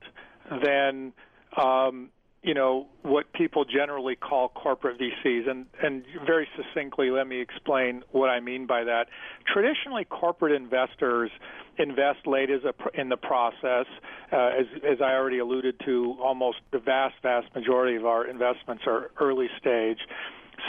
than 0.62 1.12
um, 1.56 2.10
you 2.44 2.52
know 2.52 2.86
what 3.02 3.32
people 3.32 3.64
generally 3.64 4.16
call 4.16 4.50
corporate 4.50 5.00
VCs, 5.00 5.48
and 5.48 5.64
and 5.82 6.04
very 6.26 6.46
succinctly, 6.56 7.10
let 7.10 7.26
me 7.26 7.40
explain 7.40 8.02
what 8.12 8.28
I 8.28 8.40
mean 8.40 8.66
by 8.66 8.84
that. 8.84 9.06
Traditionally, 9.50 10.04
corporate 10.04 10.52
investors 10.52 11.30
invest 11.78 12.26
late 12.26 12.50
as 12.50 12.60
a, 12.64 13.00
in 13.00 13.08
the 13.08 13.16
process, 13.16 13.86
uh, 14.30 14.36
as 14.36 14.66
as 14.86 15.00
I 15.00 15.14
already 15.14 15.38
alluded 15.38 15.80
to. 15.86 16.16
Almost 16.22 16.58
the 16.70 16.78
vast 16.78 17.14
vast 17.22 17.46
majority 17.54 17.96
of 17.96 18.04
our 18.04 18.26
investments 18.26 18.84
are 18.86 19.10
early 19.18 19.48
stage. 19.58 19.98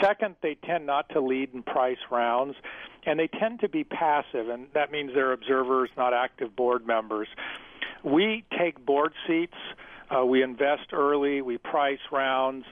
Second, 0.02 0.36
they 0.42 0.56
tend 0.64 0.86
not 0.86 1.10
to 1.10 1.20
lead 1.20 1.50
in 1.52 1.62
price 1.62 1.98
rounds, 2.10 2.56
and 3.04 3.20
they 3.20 3.28
tend 3.28 3.60
to 3.60 3.68
be 3.68 3.84
passive, 3.84 4.48
and 4.48 4.66
that 4.72 4.90
means 4.90 5.12
they're 5.14 5.32
observers, 5.32 5.90
not 5.96 6.14
active 6.14 6.56
board 6.56 6.86
members. 6.86 7.28
We 8.02 8.44
take 8.58 8.84
board 8.84 9.12
seats, 9.26 9.56
uh, 10.14 10.24
we 10.24 10.42
invest 10.42 10.92
early, 10.92 11.42
we 11.42 11.58
price 11.58 11.98
rounds, 12.12 12.64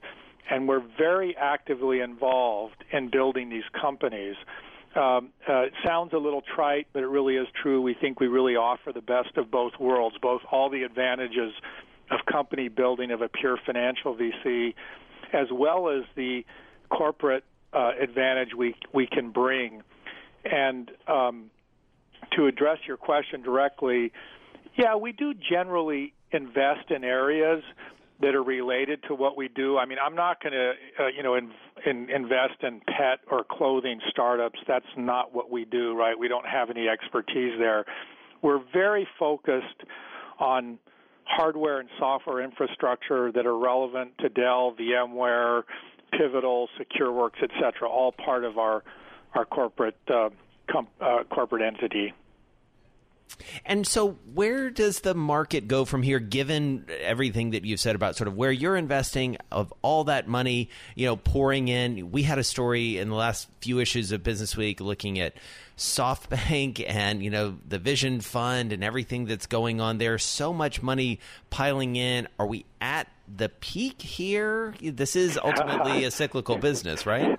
and 0.51 0.69
we're 0.69 0.83
very 0.99 1.37
actively 1.37 2.01
involved 2.01 2.85
in 2.93 3.11
building 3.11 3.49
these 3.49 3.65
companies. 3.81 4.37
Um, 4.95 5.31
uh, 5.49 5.63
it 5.63 5.73
sounds 5.85 6.13
a 6.13 6.19
little 6.19 6.43
trite, 6.55 6.87
but 6.93 7.03
it 7.03 7.09
really 7.09 7.37
is 7.37 7.49
true. 7.61 7.83
We 7.83 7.95
think 7.95 8.21
we 8.21 8.29
really 8.29 8.55
offer 8.55 8.93
the 8.93 9.01
best 9.01 9.37
of 9.37 9.51
both 9.51 9.73
worlds, 9.81 10.17
both 10.23 10.43
all 10.51 10.71
the 10.71 10.83
advantages 10.83 11.53
of 12.11 12.21
company 12.31 12.69
building 12.69 13.11
of 13.11 13.21
a 13.21 13.29
pure 13.29 13.59
financial 13.67 14.15
VC, 14.15 14.75
as 15.33 15.49
well 15.53 15.89
as 15.89 16.05
the 16.15 16.45
corporate 16.91 17.45
uh, 17.73 17.91
advantage 18.01 18.51
we 18.57 18.77
we 18.93 19.07
can 19.07 19.31
bring. 19.31 19.83
And 20.45 20.91
um, 21.09 21.51
to 22.37 22.47
address 22.47 22.79
your 22.87 22.97
question 22.97 23.43
directly, 23.43 24.13
yeah, 24.77 24.95
we 24.97 25.13
do 25.13 25.35
generally 25.35 26.13
invest 26.35 26.91
in 26.91 27.05
areas 27.05 27.63
that 28.21 28.35
are 28.35 28.43
related 28.43 29.03
to 29.09 29.15
what 29.15 29.37
we 29.37 29.49
do. 29.49 29.77
I 29.77 29.87
mean, 29.87 29.99
I'm 30.05 30.15
not 30.15 30.43
going 30.43 30.53
to, 30.53 30.73
uh, 31.01 31.07
you 31.09 31.23
know, 31.23 31.35
in, 31.35 31.51
in, 31.85 32.09
invest 32.11 32.63
in 32.63 32.81
pet 32.87 33.19
or 33.31 33.45
clothing 33.45 34.01
startups. 34.09 34.59
That's 34.69 34.87
not 34.97 35.35
what 35.35 35.51
we 35.51 35.65
do, 35.65 35.97
right? 35.97 36.19
We 36.19 36.29
don't 36.29 36.47
have 36.47 36.71
any 36.71 36.89
expertise 36.89 37.59
there. 37.59 37.85
We're 38.41 38.63
very 38.73 39.07
focused 39.19 39.83
on 40.39 40.79
hardware 41.25 41.81
and 41.81 41.89
software 41.99 42.43
infrastructure 42.43 43.33
that 43.33 43.47
are 43.47 43.59
relevant 43.59 44.13
to 44.19 44.29
Dell, 44.29 44.75
VMware, 44.79 45.63
Pivotal, 46.13 46.69
SecureWorks, 46.79 47.43
et 47.43 47.51
cetera, 47.61 47.89
all 47.89 48.13
part 48.13 48.45
of 48.45 48.59
our 48.59 48.85
our 49.35 49.45
corporate 49.45 49.97
uh, 50.09 50.29
com- 50.71 50.87
uh, 51.01 51.25
corporate 51.29 51.63
entity. 51.63 52.15
And 53.65 53.87
so, 53.87 54.17
where 54.33 54.71
does 54.71 55.01
the 55.01 55.15
market 55.15 55.69
go 55.69 55.85
from 55.85 56.03
here, 56.03 56.19
given 56.19 56.87
everything 57.01 57.51
that 57.51 57.65
you've 57.65 57.81
said 57.81 57.97
about 57.97 58.17
sort 58.17 58.29
of 58.29 58.37
where 58.37 58.53
you're 58.53 58.77
investing 58.77 59.37
of 59.51 59.73
all 59.83 60.05
that 60.05 60.29
money, 60.29 60.71
you 60.95 61.07
know, 61.07 61.17
pouring 61.17 61.69
in? 61.69 62.11
We 62.11 62.23
had 62.23 62.39
a 62.39 62.45
story 62.45 62.99
in 62.99 63.09
the 63.09 63.15
last 63.15 63.49
few 63.61 63.81
issues 63.81 64.13
of 64.13 64.23
Business 64.23 64.57
Week 64.57 64.81
looking 64.81 65.19
at 65.19 65.35
SoftBank 65.77 66.85
and 66.89 67.23
you 67.23 67.31
know 67.31 67.57
the 67.67 67.79
Vision 67.79 68.21
Fund 68.21 68.73
and 68.73 68.85
everything 68.85 69.25
that's 69.27 69.47
going 69.47 69.81
on 69.81 69.99
there. 69.99 70.19
So 70.19 70.53
much 70.53 70.83
money 70.83 71.21
piling 71.51 71.97
in. 71.97 72.29
Are 72.39 72.47
we 72.47 72.65
at 72.81 73.09
the 73.35 73.49
peak 73.49 74.01
here? 74.03 74.75
This 74.81 75.17
is 75.17 75.39
ultimately 75.43 76.05
a 76.05 76.11
cyclical 76.11 76.59
business, 76.59 77.07
right? 77.07 77.39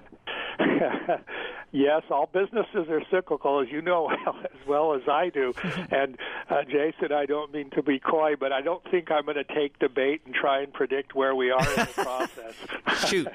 Yes, 1.75 2.03
all 2.09 2.29
businesses 2.31 2.87
are 2.89 3.01
cyclical, 3.11 3.59
as 3.59 3.67
you 3.69 3.81
know 3.81 4.09
as 4.45 4.67
well 4.67 4.93
as 4.93 5.01
I 5.09 5.27
do. 5.29 5.53
and 5.91 6.17
uh, 6.49 6.63
Jason, 6.63 7.11
I 7.11 7.25
don't 7.25 7.51
mean 7.53 7.69
to 7.71 7.83
be 7.83 7.99
coy, 7.99 8.35
but 8.39 8.53
I 8.53 8.61
don't 8.61 8.81
think 8.89 9.11
I'm 9.11 9.25
going 9.25 9.35
to 9.35 9.43
take 9.43 9.77
the 9.79 9.89
bait 9.89 10.21
and 10.25 10.33
try 10.33 10.61
and 10.61 10.71
predict 10.71 11.15
where 11.15 11.35
we 11.35 11.51
are 11.51 11.59
in 11.59 11.75
the 11.75 11.85
process. 11.95 13.09
Shoot. 13.09 13.27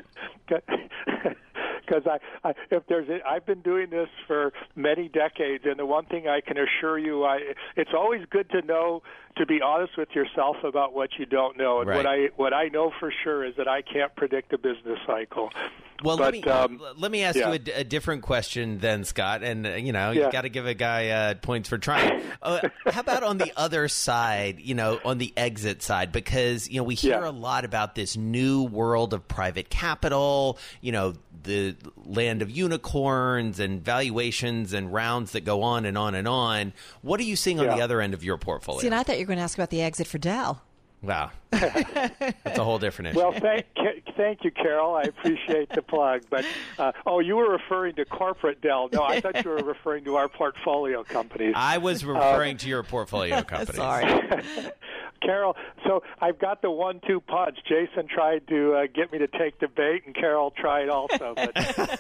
because 0.46 2.07
I, 2.07 2.18
I 2.48 2.55
if 2.70 2.87
there's 2.88 3.11
a, 3.11 3.18
I've 3.29 3.44
been 3.44 3.61
doing 3.61 3.90
this 3.90 4.09
for 4.26 4.55
many 4.74 5.09
decades, 5.09 5.64
and 5.66 5.79
the 5.79 5.85
one 5.85 6.07
thing 6.07 6.26
I 6.26 6.40
can 6.40 6.57
assure 6.57 6.98
you, 6.98 7.24
I 7.24 7.40
it's 7.76 7.90
always 7.94 8.22
good 8.31 8.48
to 8.53 8.62
know 8.62 9.03
to 9.37 9.44
be 9.44 9.61
honest 9.61 9.98
with 9.98 10.11
yourself 10.14 10.57
about 10.64 10.94
what 10.94 11.11
you 11.18 11.26
don't 11.26 11.59
know. 11.59 11.81
And 11.81 11.88
Right. 11.90 11.96
what 11.96 12.07
I 12.07 12.29
what 12.37 12.55
I 12.55 12.68
know 12.68 12.90
for 12.98 13.12
sure 13.22 13.44
is 13.44 13.55
that 13.57 13.68
I 13.68 13.83
can't 13.83 14.16
predict 14.16 14.53
a 14.55 14.59
business 14.59 14.98
cycle. 15.07 15.50
Well, 16.03 16.17
but, 16.17 16.25
let 16.25 16.33
me 16.33 16.43
um, 16.45 16.81
let 16.97 17.11
me 17.11 17.23
ask 17.23 17.37
yeah. 17.37 17.49
you 17.49 17.55
a 17.55 17.59
d- 17.59 17.73
a, 17.73 17.85
different 17.85 18.23
question 18.23 18.79
then, 18.79 19.05
Scott. 19.05 19.43
And 19.43 19.67
uh, 19.67 19.71
you 19.71 19.93
know, 19.93 20.11
Yeah. 20.11 20.27
you 20.27 20.33
got 20.33 20.43
to 20.43 20.49
give 20.49 20.67
a 20.67 20.75
guy 20.75 21.09
uh, 21.09 21.35
points 21.35 21.69
for 21.69 21.79
trying. 21.79 22.23
Uh, 22.43 22.59
how 22.87 23.01
about 23.01 23.23
on 23.23 23.37
the 23.37 23.53
other 23.55 23.87
side? 23.87 24.61
You 24.61 24.75
know, 24.75 24.99
on 25.05 25.19
the 25.19 25.31
exit 25.37 25.83
side, 25.83 26.11
because 26.11 26.71
you 26.71 26.79
know 26.79 26.85
we 26.85 26.95
hear 26.95 27.21
Yeah. 27.21 27.29
a 27.29 27.31
lot 27.33 27.67
about 27.67 27.95
this 27.95 28.17
new 28.17 28.63
world 28.63 29.13
of 29.13 29.29
private 29.29 29.69
capital. 29.69 30.59
You 30.81 30.93
know, 30.93 31.15
the 31.43 31.77
land 31.97 32.41
of 32.41 32.51
unicorns 32.51 33.61
and 33.61 33.85
valuations 33.85 34.73
and 34.73 34.91
rounds 34.93 35.33
that 35.33 35.45
go 35.45 35.63
on 35.63 35.85
and 35.85 35.99
on 35.99 36.15
and 36.15 36.27
on. 36.27 36.73
What 37.03 37.21
are 37.21 37.25
you 37.25 37.37
seeing 37.37 37.61
on 37.61 37.67
Yeah. 37.67 37.77
the 37.77 37.83
other 37.83 38.01
end 38.01 38.15
of 38.15 38.25
your 38.25 38.39
portfolio? 38.39 38.81
See, 38.81 38.87
and 38.87 38.95
I 38.95 39.03
thought 39.03 39.19
you 39.19 39.25
were 39.25 39.29
going 39.29 39.39
to 39.39 39.45
ask 39.45 39.59
about 39.59 39.71
the 39.71 39.83
exit 39.83 40.07
for 40.07 40.19
Dell. 40.19 40.63
Wow, 41.03 41.31
that's 41.51 42.59
a 42.59 42.65
whole 42.65 42.79
different 42.79 43.09
issue. 43.09 43.19
Well, 43.19 43.33
thank 43.33 43.67
thank 44.17 44.45
you, 44.45 44.51
Carol. 44.51 44.95
I 44.95 45.03
appreciate 45.03 45.71
the 45.71 45.83
plug. 45.83 46.23
But 46.31 46.45
uh, 46.79 46.93
oh, 47.07 47.21
you 47.21 47.37
were 47.37 47.51
referring 47.51 47.97
to 47.97 48.05
corporate 48.05 48.61
Dell. 48.61 48.89
No, 48.93 49.03
I 49.03 49.21
thought 49.21 49.45
you 49.45 49.51
were 49.51 49.57
referring 49.57 50.05
to 50.05 50.17
our 50.17 50.29
portfolio 50.29 51.03
companies. 51.05 51.55
I 51.57 51.79
was 51.79 52.05
referring 52.05 52.59
to 52.59 52.69
your 52.69 52.83
portfolio 52.83 53.43
companies. 53.45 53.77
Sorry. 53.77 54.07
Carol, 55.23 55.55
so 55.87 56.03
I've 56.19 56.39
got 56.39 56.63
the 56.63 56.71
one-two 56.71 57.21
punch. 57.21 57.59
Jason 57.69 58.09
tried 58.09 58.49
to 58.49 58.73
uh, 58.75 58.87
get 58.95 59.13
me 59.13 59.19
to 59.19 59.27
take 59.27 59.61
the 59.61 59.69
bait, 59.69 60.03
and 60.07 60.15
Carol 60.15 60.51
tried 60.51 60.89
also. 60.89 61.35
But 61.37 61.53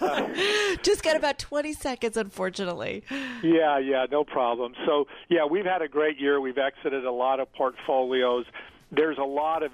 uh, 0.02 0.28
Just 0.82 1.02
got 1.02 1.16
about 1.16 1.38
20 1.38 1.74
seconds, 1.74 2.16
unfortunately. 2.16 3.04
yeah, 3.42 3.78
yeah, 3.78 4.06
no 4.10 4.24
problem. 4.24 4.74
So 4.86 5.06
yeah, 5.28 5.44
we've 5.44 5.66
had 5.66 5.82
a 5.82 5.88
great 5.88 6.18
year. 6.18 6.40
We've 6.40 6.56
exited 6.56 7.04
a 7.04 7.12
lot 7.12 7.40
of 7.40 7.52
portfolios. 7.52 8.46
There's 8.92 9.18
a 9.18 9.24
lot 9.24 9.62
of, 9.62 9.72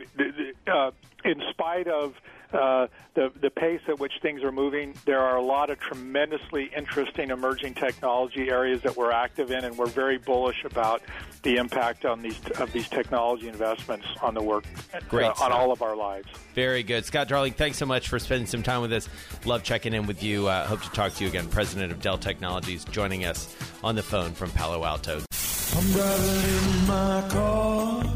uh, 0.66 0.90
in 1.24 1.42
spite 1.50 1.88
of 1.88 2.14
uh, 2.52 2.86
the 3.14 3.32
the 3.40 3.50
pace 3.50 3.80
at 3.88 3.98
which 3.98 4.12
things 4.22 4.42
are 4.42 4.52
moving, 4.52 4.94
there 5.04 5.20
are 5.20 5.36
a 5.36 5.42
lot 5.42 5.68
of 5.70 5.80
tremendously 5.80 6.70
interesting 6.76 7.30
emerging 7.30 7.74
technology 7.74 8.50
areas 8.50 8.82
that 8.82 8.96
we're 8.96 9.10
active 9.10 9.50
in, 9.50 9.64
and 9.64 9.76
we're 9.76 9.86
very 9.86 10.18
bullish 10.18 10.64
about 10.64 11.02
the 11.42 11.56
impact 11.56 12.04
on 12.04 12.22
these 12.22 12.38
of 12.58 12.72
these 12.72 12.88
technology 12.88 13.48
investments 13.48 14.06
on 14.22 14.34
the 14.34 14.42
work 14.42 14.64
Great 15.08 15.26
uh, 15.26 15.34
on 15.44 15.52
all 15.52 15.72
of 15.72 15.82
our 15.82 15.96
lives. 15.96 16.28
Very 16.54 16.82
good. 16.82 17.04
Scott 17.04 17.28
Darling, 17.28 17.52
thanks 17.52 17.78
so 17.78 17.86
much 17.86 18.08
for 18.08 18.18
spending 18.18 18.46
some 18.46 18.62
time 18.62 18.80
with 18.80 18.92
us. 18.92 19.08
Love 19.44 19.62
checking 19.62 19.92
in 19.92 20.06
with 20.06 20.22
you. 20.22 20.46
Uh, 20.46 20.66
hope 20.66 20.82
to 20.82 20.90
talk 20.90 21.14
to 21.14 21.24
you 21.24 21.28
again. 21.28 21.48
President 21.48 21.90
of 21.90 22.00
Dell 22.00 22.18
Technologies 22.18 22.84
joining 22.84 23.24
us 23.24 23.54
on 23.82 23.96
the 23.96 24.02
phone 24.02 24.32
from 24.32 24.50
Palo 24.50 24.84
Alto. 24.84 25.22
I'm 25.76 25.92
driving 25.92 26.80
in 26.80 26.86
my 26.86 27.28
car. 27.28 28.15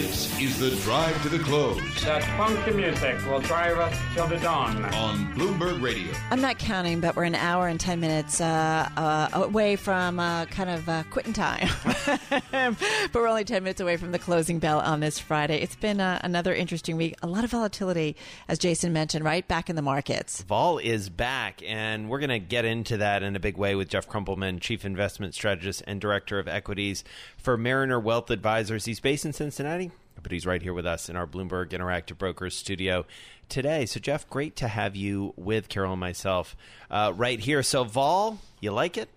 This 0.00 0.40
is 0.40 0.58
the 0.58 0.70
drive 0.82 1.22
to 1.24 1.28
the 1.28 1.38
close 1.38 1.78
That 2.04 2.24
funky 2.38 2.70
music 2.70 3.22
will 3.26 3.40
drive 3.40 3.78
us 3.78 3.94
till 4.14 4.26
the 4.26 4.38
dawn. 4.38 4.82
on 4.94 5.34
Bloomberg 5.34 5.82
Radio. 5.82 6.10
I'm 6.30 6.40
not 6.40 6.58
counting, 6.58 7.00
but 7.00 7.16
we're 7.16 7.24
an 7.24 7.34
hour 7.34 7.68
and 7.68 7.78
10 7.78 8.00
minutes 8.00 8.40
uh, 8.40 8.88
uh, 8.96 9.28
away 9.34 9.76
from 9.76 10.18
uh, 10.18 10.46
kind 10.46 10.70
of 10.70 10.88
uh, 10.88 11.02
quitting 11.10 11.34
time. 11.34 11.68
but 12.50 13.14
we're 13.14 13.28
only 13.28 13.44
10 13.44 13.62
minutes 13.62 13.82
away 13.82 13.98
from 13.98 14.10
the 14.12 14.18
closing 14.18 14.58
bell 14.58 14.80
on 14.80 15.00
this 15.00 15.18
Friday. 15.18 15.60
It's 15.60 15.76
been 15.76 16.00
uh, 16.00 16.18
another 16.24 16.54
interesting 16.54 16.96
week. 16.96 17.16
A 17.22 17.26
lot 17.26 17.44
of 17.44 17.50
volatility, 17.50 18.16
as 18.48 18.58
Jason 18.58 18.94
mentioned, 18.94 19.22
right? 19.22 19.46
Back 19.46 19.68
in 19.68 19.76
the 19.76 19.82
markets. 19.82 20.40
Vol 20.44 20.78
is 20.78 21.10
back, 21.10 21.62
and 21.66 22.08
we're 22.08 22.20
going 22.20 22.30
to 22.30 22.38
get 22.38 22.64
into 22.64 22.96
that 22.96 23.22
in 23.22 23.36
a 23.36 23.40
big 23.40 23.58
way 23.58 23.74
with 23.74 23.90
Jeff 23.90 24.08
Krumpelman, 24.08 24.62
Chief 24.62 24.86
Investment 24.86 25.34
Strategist 25.34 25.82
and 25.86 26.00
Director 26.00 26.38
of 26.38 26.48
Equities 26.48 27.04
for 27.36 27.58
Mariner 27.58 28.00
Wealth 28.00 28.30
Advisors. 28.30 28.86
He's 28.86 28.98
based 29.00 29.26
in 29.26 29.34
Cincinnati, 29.34 29.89
but 30.22 30.32
he's 30.32 30.46
right 30.46 30.62
here 30.62 30.72
with 30.74 30.86
us 30.86 31.08
in 31.08 31.16
our 31.16 31.26
Bloomberg 31.26 31.70
Interactive 31.70 32.18
Brokers 32.18 32.56
studio 32.56 33.06
today. 33.48 33.86
So, 33.86 34.00
Jeff, 34.00 34.28
great 34.28 34.56
to 34.56 34.68
have 34.68 34.94
you 34.96 35.34
with 35.36 35.68
Carol 35.68 35.92
and 35.92 36.00
myself 36.00 36.56
uh, 36.90 37.12
right 37.16 37.38
here. 37.40 37.62
So, 37.62 37.84
Vol, 37.84 38.38
you 38.60 38.72
like 38.72 38.96
it? 38.96 39.08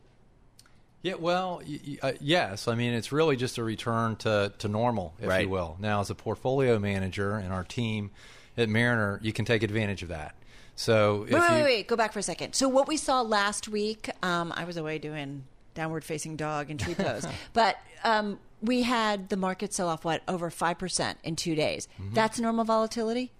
Yeah, 1.01 1.15
well, 1.15 1.61
y- 1.67 1.79
y- 1.85 1.97
uh, 2.01 2.11
yes. 2.21 2.67
I 2.67 2.75
mean, 2.75 2.93
it's 2.93 3.11
really 3.11 3.35
just 3.35 3.57
a 3.57 3.63
return 3.63 4.15
to, 4.17 4.53
to 4.59 4.67
normal, 4.67 5.13
if 5.19 5.27
Right. 5.27 5.43
you 5.43 5.49
will. 5.49 5.75
Now, 5.79 5.99
as 5.99 6.09
a 6.09 6.15
portfolio 6.15 6.79
manager 6.79 7.35
and 7.35 7.51
our 7.51 7.63
team 7.65 8.11
at 8.57 8.69
Mariner, 8.69 9.19
you 9.21 9.33
can 9.33 9.43
take 9.45 9.63
advantage 9.63 10.01
of 10.01 10.09
that. 10.09 10.35
So, 10.75 11.23
if 11.27 11.33
Wait, 11.33 11.39
wait, 11.41 11.47
you, 11.49 11.53
wait, 11.55 11.63
wait. 11.63 11.87
Go 11.87 11.95
back 11.95 12.13
for 12.13 12.19
a 12.19 12.23
second. 12.23 12.53
So, 12.55 12.67
what 12.69 12.87
we 12.87 12.97
saw 12.97 13.21
last 13.21 13.67
week, 13.67 14.09
um, 14.23 14.53
I 14.55 14.63
was 14.63 14.77
away 14.77 14.97
doing 14.97 15.43
downward 15.75 16.03
facing 16.03 16.35
dog 16.35 16.69
and 16.71 16.79
tree 16.79 16.95
pose, 16.95 17.27
but 17.53 17.77
um, 18.03 18.39
we 18.63 18.84
had 18.84 19.30
the 19.30 19.38
market 19.38 19.73
sell 19.73 19.89
off, 19.89 20.06
what, 20.06 20.23
over 20.28 20.49
5% 20.49 21.15
in 21.23 21.36
two 21.36 21.54
days. 21.54 21.88
Mm-hmm. 21.99 22.13
That's 22.13 22.39
normal 22.39 22.63
volatility? 22.63 23.32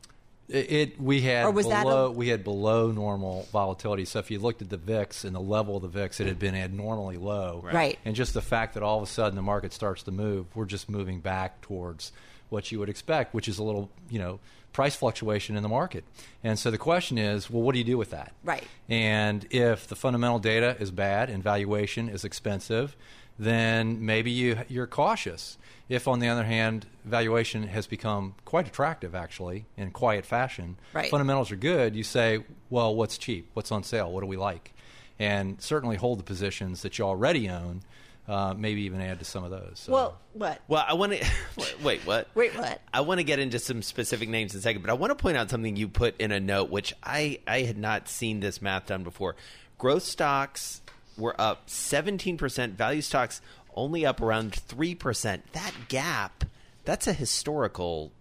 It, 0.50 0.72
it 0.72 1.02
we 1.02 1.22
had 1.22 1.46
Or 1.46 1.52
was 1.52 1.68
that 1.70 1.84
below 1.84 2.08
a- 2.08 2.12
we 2.12 2.28
had 2.28 2.44
below 2.44 2.92
normal 2.92 3.48
volatility. 3.54 4.04
So 4.04 4.20
if 4.20 4.30
you 4.30 4.40
looked 4.40 4.62
at 4.62 4.70
the 4.70 4.78
VIX 4.78 5.24
and 5.24 5.34
the 5.34 5.40
level 5.40 5.78
of 5.78 5.84
the 5.84 5.88
VIX, 5.88 6.20
it 6.20 6.28
had 6.28 6.38
been 6.38 6.54
abnormally 6.54 7.18
low. 7.18 7.62
Right. 7.64 7.74
Right. 7.74 8.00
And 8.04 8.16
just 8.16 8.34
the 8.34 8.42
fact 8.42 8.74
that 8.74 8.84
all 8.84 8.98
of 8.98 9.04
a 9.04 9.12
sudden 9.12 9.38
the 9.38 9.42
market 9.42 9.72
starts 9.72 10.04
to 10.04 10.12
move, 10.12 10.46
we're 10.56 10.66
just 10.66 10.90
moving 10.90 11.22
back 11.22 11.62
towards 11.62 12.12
what 12.50 12.72
you 12.72 12.80
would 12.80 12.90
expect, 12.90 13.34
which 13.34 13.48
is 13.48 13.58
a 13.58 13.64
little 13.64 13.90
you 14.10 14.20
know 14.20 14.40
price 14.74 14.96
fluctuation 14.96 15.56
in 15.56 15.64
the 15.64 15.70
market. 15.70 16.04
And 16.44 16.60
so 16.60 16.72
the 16.72 16.78
question 16.78 17.18
is, 17.18 17.50
well, 17.50 17.62
what 17.62 17.74
do 17.74 17.78
you 17.78 17.86
do 17.86 17.98
with 17.98 18.10
that? 18.10 18.34
Right. 18.44 18.64
And 18.90 19.46
if 19.52 19.88
the 19.88 19.96
fundamental 19.96 20.40
data 20.40 20.76
is 20.80 20.92
bad 20.92 21.30
and 21.30 21.42
valuation 21.44 22.10
is 22.10 22.26
expensive, 22.26 22.98
then 23.39 24.06
maybe 24.06 24.32
you, 24.32 24.58
you're 24.67 24.88
cautious. 24.88 25.58
If, 25.89 26.08
on 26.08 26.19
the 26.19 26.30
other 26.30 26.43
hand, 26.43 26.86
valuation 27.04 27.63
has 27.63 27.88
become 27.88 28.36
quite 28.46 28.67
attractive, 28.67 29.15
actually, 29.15 29.65
in 29.76 29.91
quiet 29.91 30.26
fashion, 30.26 30.78
Right. 30.93 31.10
fundamentals 31.12 31.52
are 31.52 31.56
good, 31.58 31.96
you 31.96 32.04
say, 32.04 32.43
well, 32.69 32.96
what's 32.96 33.17
cheap? 33.17 33.50
What's 33.54 33.72
on 33.72 33.84
sale? 33.84 34.12
What 34.12 34.22
do 34.22 34.28
we 34.28 34.38
like? 34.38 34.74
And 35.19 35.62
certainly 35.62 35.96
hold 35.98 36.19
the 36.19 36.24
positions 36.24 36.82
that 36.84 36.98
you 36.98 37.06
already 37.06 37.50
own, 37.50 37.82
uh, 38.28 38.54
maybe 38.58 38.84
even 38.84 39.02
add 39.02 39.19
to 39.19 39.26
some 39.26 39.43
of 39.43 39.52
those. 39.52 39.74
So. 39.76 39.91
Well, 39.91 40.17
what? 40.32 40.62
Well, 40.67 40.84
I 40.88 40.93
want 40.93 41.12
to 41.13 41.26
wait. 41.84 42.00
What? 42.08 42.30
Wait, 42.34 42.58
what? 42.58 42.82
I 42.93 43.02
want 43.02 43.19
to 43.19 43.24
get 43.24 43.38
into 43.39 43.60
some 43.60 43.82
specific 43.84 44.30
names 44.30 44.54
in 44.54 44.60
a 44.60 44.62
second, 44.63 44.82
but 44.82 44.89
I 44.89 44.93
want 44.93 45.12
to 45.12 45.22
point 45.22 45.38
out 45.38 45.50
something 45.50 45.76
you 45.76 45.88
put 45.89 46.19
in 46.19 46.32
a 46.32 46.39
note, 46.39 46.69
which 46.69 46.93
I 47.04 47.39
I 47.46 47.62
had 47.62 47.78
not 47.78 48.08
seen 48.08 48.39
this 48.39 48.62
math 48.62 48.88
done 48.88 49.04
before. 49.04 49.36
Growth 49.78 50.04
stocks 50.04 50.82
were 51.17 51.39
up 51.39 51.69
seventeen 51.69 52.38
percent. 52.38 52.78
Value 52.78 53.02
stocks 53.02 53.41
only 53.76 54.06
up 54.06 54.21
around 54.21 54.54
three 54.54 54.95
percent. 54.95 55.52
That 55.54 55.73
gap, 55.89 56.43
that's 56.86 57.08
a 57.08 57.13
historical 57.13 58.12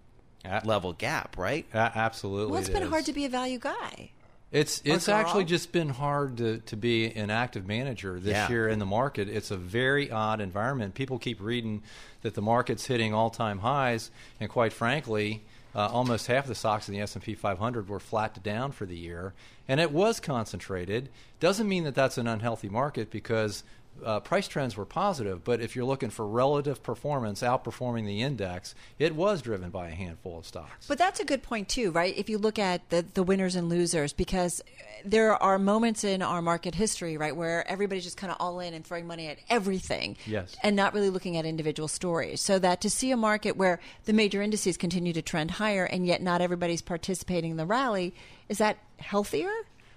level 0.64 0.92
gap, 0.92 1.37
right? 1.38 1.66
A- 1.72 1.76
absolutely. 1.76 2.50
Well, 2.52 2.61
it's 2.61 2.68
it 2.68 2.72
been 2.72 2.83
is. 2.85 2.88
hard 2.90 3.05
to 3.07 3.12
be 3.12 3.24
a 3.24 3.28
value 3.28 3.59
guy. 3.59 4.11
It's 4.50 4.81
Or 4.81 4.92
it's 4.94 5.09
actually 5.09 5.44
just 5.44 5.72
been 5.72 5.88
hard 5.88 6.37
to, 6.37 6.59
to 6.59 6.76
be 6.76 7.07
an 7.14 7.31
active 7.31 7.66
manager 7.66 8.20
this 8.20 8.33
Yeah. 8.33 8.48
year 8.50 8.68
in 8.68 8.78
the 8.81 8.85
market. 8.87 9.28
It's 9.31 9.50
a 9.50 9.57
very 9.57 10.11
odd 10.11 10.42
environment. 10.42 10.94
People 10.94 11.18
keep 11.18 11.40
reading 11.40 11.83
that 12.20 12.35
the 12.35 12.42
market's 12.42 12.85
hitting 12.85 13.14
all 13.14 13.31
time 13.31 13.61
highs, 13.61 14.11
and 14.40 14.50
quite 14.50 14.74
frankly, 14.74 15.42
uh, 15.74 15.88
almost 15.88 16.26
half 16.26 16.46
the 16.46 16.54
stocks 16.54 16.88
in 16.88 16.94
the 16.94 17.00
S 17.00 17.14
and 17.14 17.24
P 17.24 17.35
500 17.35 17.88
were 17.88 18.00
flat 18.00 18.35
to 18.35 18.40
down 18.40 18.72
for 18.72 18.87
the 18.87 18.96
year, 18.96 19.35
and 19.68 19.80
it 19.80 19.92
was 19.92 20.20
concentrated. 20.20 21.08
Doesn't 21.40 21.68
mean 21.68 21.85
that 21.85 21.94
that's 21.94 22.18
an 22.18 22.26
unhealthy 22.26 22.68
market 22.68 23.11
because. 23.11 23.64
Uh, 24.05 24.18
price 24.20 24.48
trends 24.48 24.76
were 24.76 24.85
positive, 24.85 25.44
but 25.44 25.61
if 25.61 25.76
you're 25.76 25.85
looking 25.85 26.11
for 26.11 26.26
relative 26.26 26.83
performance 26.83 27.40
outperforming 27.42 28.05
the 28.05 28.20
index, 28.22 28.74
it 28.98 29.14
was 29.14 29.40
driven 29.42 29.70
by 29.70 29.88
a 29.88 29.92
handful 29.94 30.38
of 30.38 30.44
stocks. 30.46 30.87
But 30.88 30.98
that's 30.98 31.20
a 31.20 31.24
good 31.24 31.42
point 31.42 31.68
too, 31.68 31.92
right? 31.92 32.16
If 32.16 32.28
you 32.28 32.38
look 32.38 32.59
at 32.59 32.88
the 32.90 33.05
the 33.14 33.22
winners 33.22 33.55
and 33.55 33.68
losers, 33.68 34.12
because 34.12 34.61
there 35.05 35.40
are 35.40 35.59
moments 35.59 36.02
in 36.05 36.20
our 36.22 36.42
market 36.42 36.74
history, 36.74 37.16
right, 37.16 37.35
where 37.37 37.68
everybody's 37.68 38.05
just 38.05 38.16
kind 38.16 38.31
of 38.33 38.37
all 38.40 38.61
in 38.61 38.74
and 38.74 38.85
throwing 38.85 39.07
money 39.07 39.28
at 39.28 39.38
everything, 39.48 40.16
Yes. 40.26 40.57
and 40.62 40.74
not 40.74 40.94
really 40.94 41.11
looking 41.11 41.37
at 41.37 41.44
individual 41.44 41.88
stories. 41.88 42.40
So 42.40 42.59
that 42.61 42.81
to 42.81 42.90
see 42.90 43.11
a 43.12 43.16
market 43.16 43.57
where 43.57 43.78
the 44.05 44.12
major 44.12 44.42
indices 44.42 44.76
continue 44.76 45.12
to 45.12 45.22
trend 45.22 45.52
higher, 45.52 45.85
and 45.85 46.07
yet 46.07 46.22
not 46.22 46.40
everybody's 46.40 46.83
participating 46.83 47.52
in 47.52 47.57
the 47.57 47.66
rally, 47.66 48.14
is 48.48 48.59
that 48.59 48.78
healthier? 48.98 49.52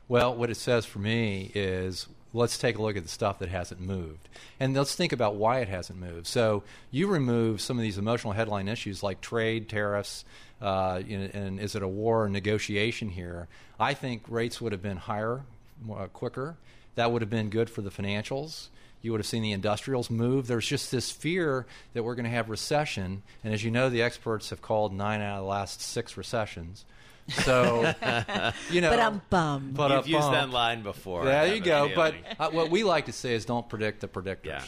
Well, 0.08 0.36
what 0.36 0.52
it 0.52 0.58
says 0.58 0.86
for 0.86 1.00
me 1.00 1.52
is 1.56 2.08
let's 2.36 2.58
take 2.58 2.78
a 2.78 2.82
look 2.82 2.98
at 2.98 3.04
the 3.04 3.10
stuff 3.10 3.40
that 3.40 3.50
hasn't 3.50 3.80
moved. 3.80 4.28
And 4.60 4.76
let's 4.76 4.94
think 4.94 5.14
about 5.14 5.36
why 5.36 5.60
it 5.60 5.70
hasn't 5.70 6.00
moved. 6.00 6.28
So 6.28 6.64
you 6.92 7.08
remove 7.08 7.62
some 7.62 7.78
of 7.78 7.82
these 7.82 7.98
emotional 7.98 8.34
headline 8.34 8.68
issues 8.68 9.02
like 9.02 9.22
trade, 9.22 9.70
tariffs, 9.70 10.26
uh, 10.62 11.02
know, 11.08 11.30
and 11.34 11.60
is 11.60 11.76
it 11.76 11.82
a 11.82 11.88
war 11.88 12.26
or 12.26 12.30
negotiation 12.30 13.10
here? 13.10 13.48
I 13.80 13.94
think 13.94 14.24
rates 14.28 14.60
would 14.60 14.74
have 14.74 14.82
been 14.82 14.98
higher, 14.98 15.42
uh, 15.90 16.08
quicker. 16.08 16.58
That 16.96 17.12
would 17.12 17.22
have 17.22 17.30
been 17.30 17.50
good 17.50 17.70
for 17.70 17.82
the 17.82 17.90
financials. 17.90 18.68
You 19.02 19.12
would 19.12 19.20
have 19.20 19.28
seen 19.28 19.44
the 19.44 19.52
industrials 19.52 20.10
move. 20.10 20.48
There's 20.48 20.68
just 20.68 20.92
this 20.92 21.12
fear 21.12 21.66
that 21.94 22.04
we're 22.04 22.16
going 22.16 22.26
to 22.26 22.32
have 22.32 22.50
recession. 22.50 23.22
And 23.44 23.54
as 23.54 23.64
you 23.64 23.72
know, 23.72 23.90
the 23.90 24.02
experts 24.02 24.50
have 24.50 24.62
called 24.62 24.94
nine 24.94 25.22
out 25.22 25.38
of 25.38 25.44
the 25.44 25.50
last 25.50 25.82
six 25.82 26.18
recessions. 26.18 26.86
So, 27.30 27.94
you 28.70 28.82
know, 28.82 28.90
But 28.90 29.00
I'm 29.00 29.22
bummed. 29.30 29.74
but 29.76 29.92
You've 29.92 30.08
used 30.08 30.32
that 30.32 30.50
line 30.50 30.84
before. 30.84 31.22
I 31.24 31.26
There 31.26 31.48
you 31.56 31.62
a 31.62 31.66
go. 31.66 31.92
But 31.96 32.16
uh, 32.40 32.50
what 32.52 32.70
we 32.70 32.84
like 32.84 33.06
to 33.06 33.12
say 33.12 33.34
is 33.34 33.46
don't 33.46 33.68
predict 33.68 34.02
the 34.02 34.08
predictors. 34.08 34.46
Yeah. 34.46 34.64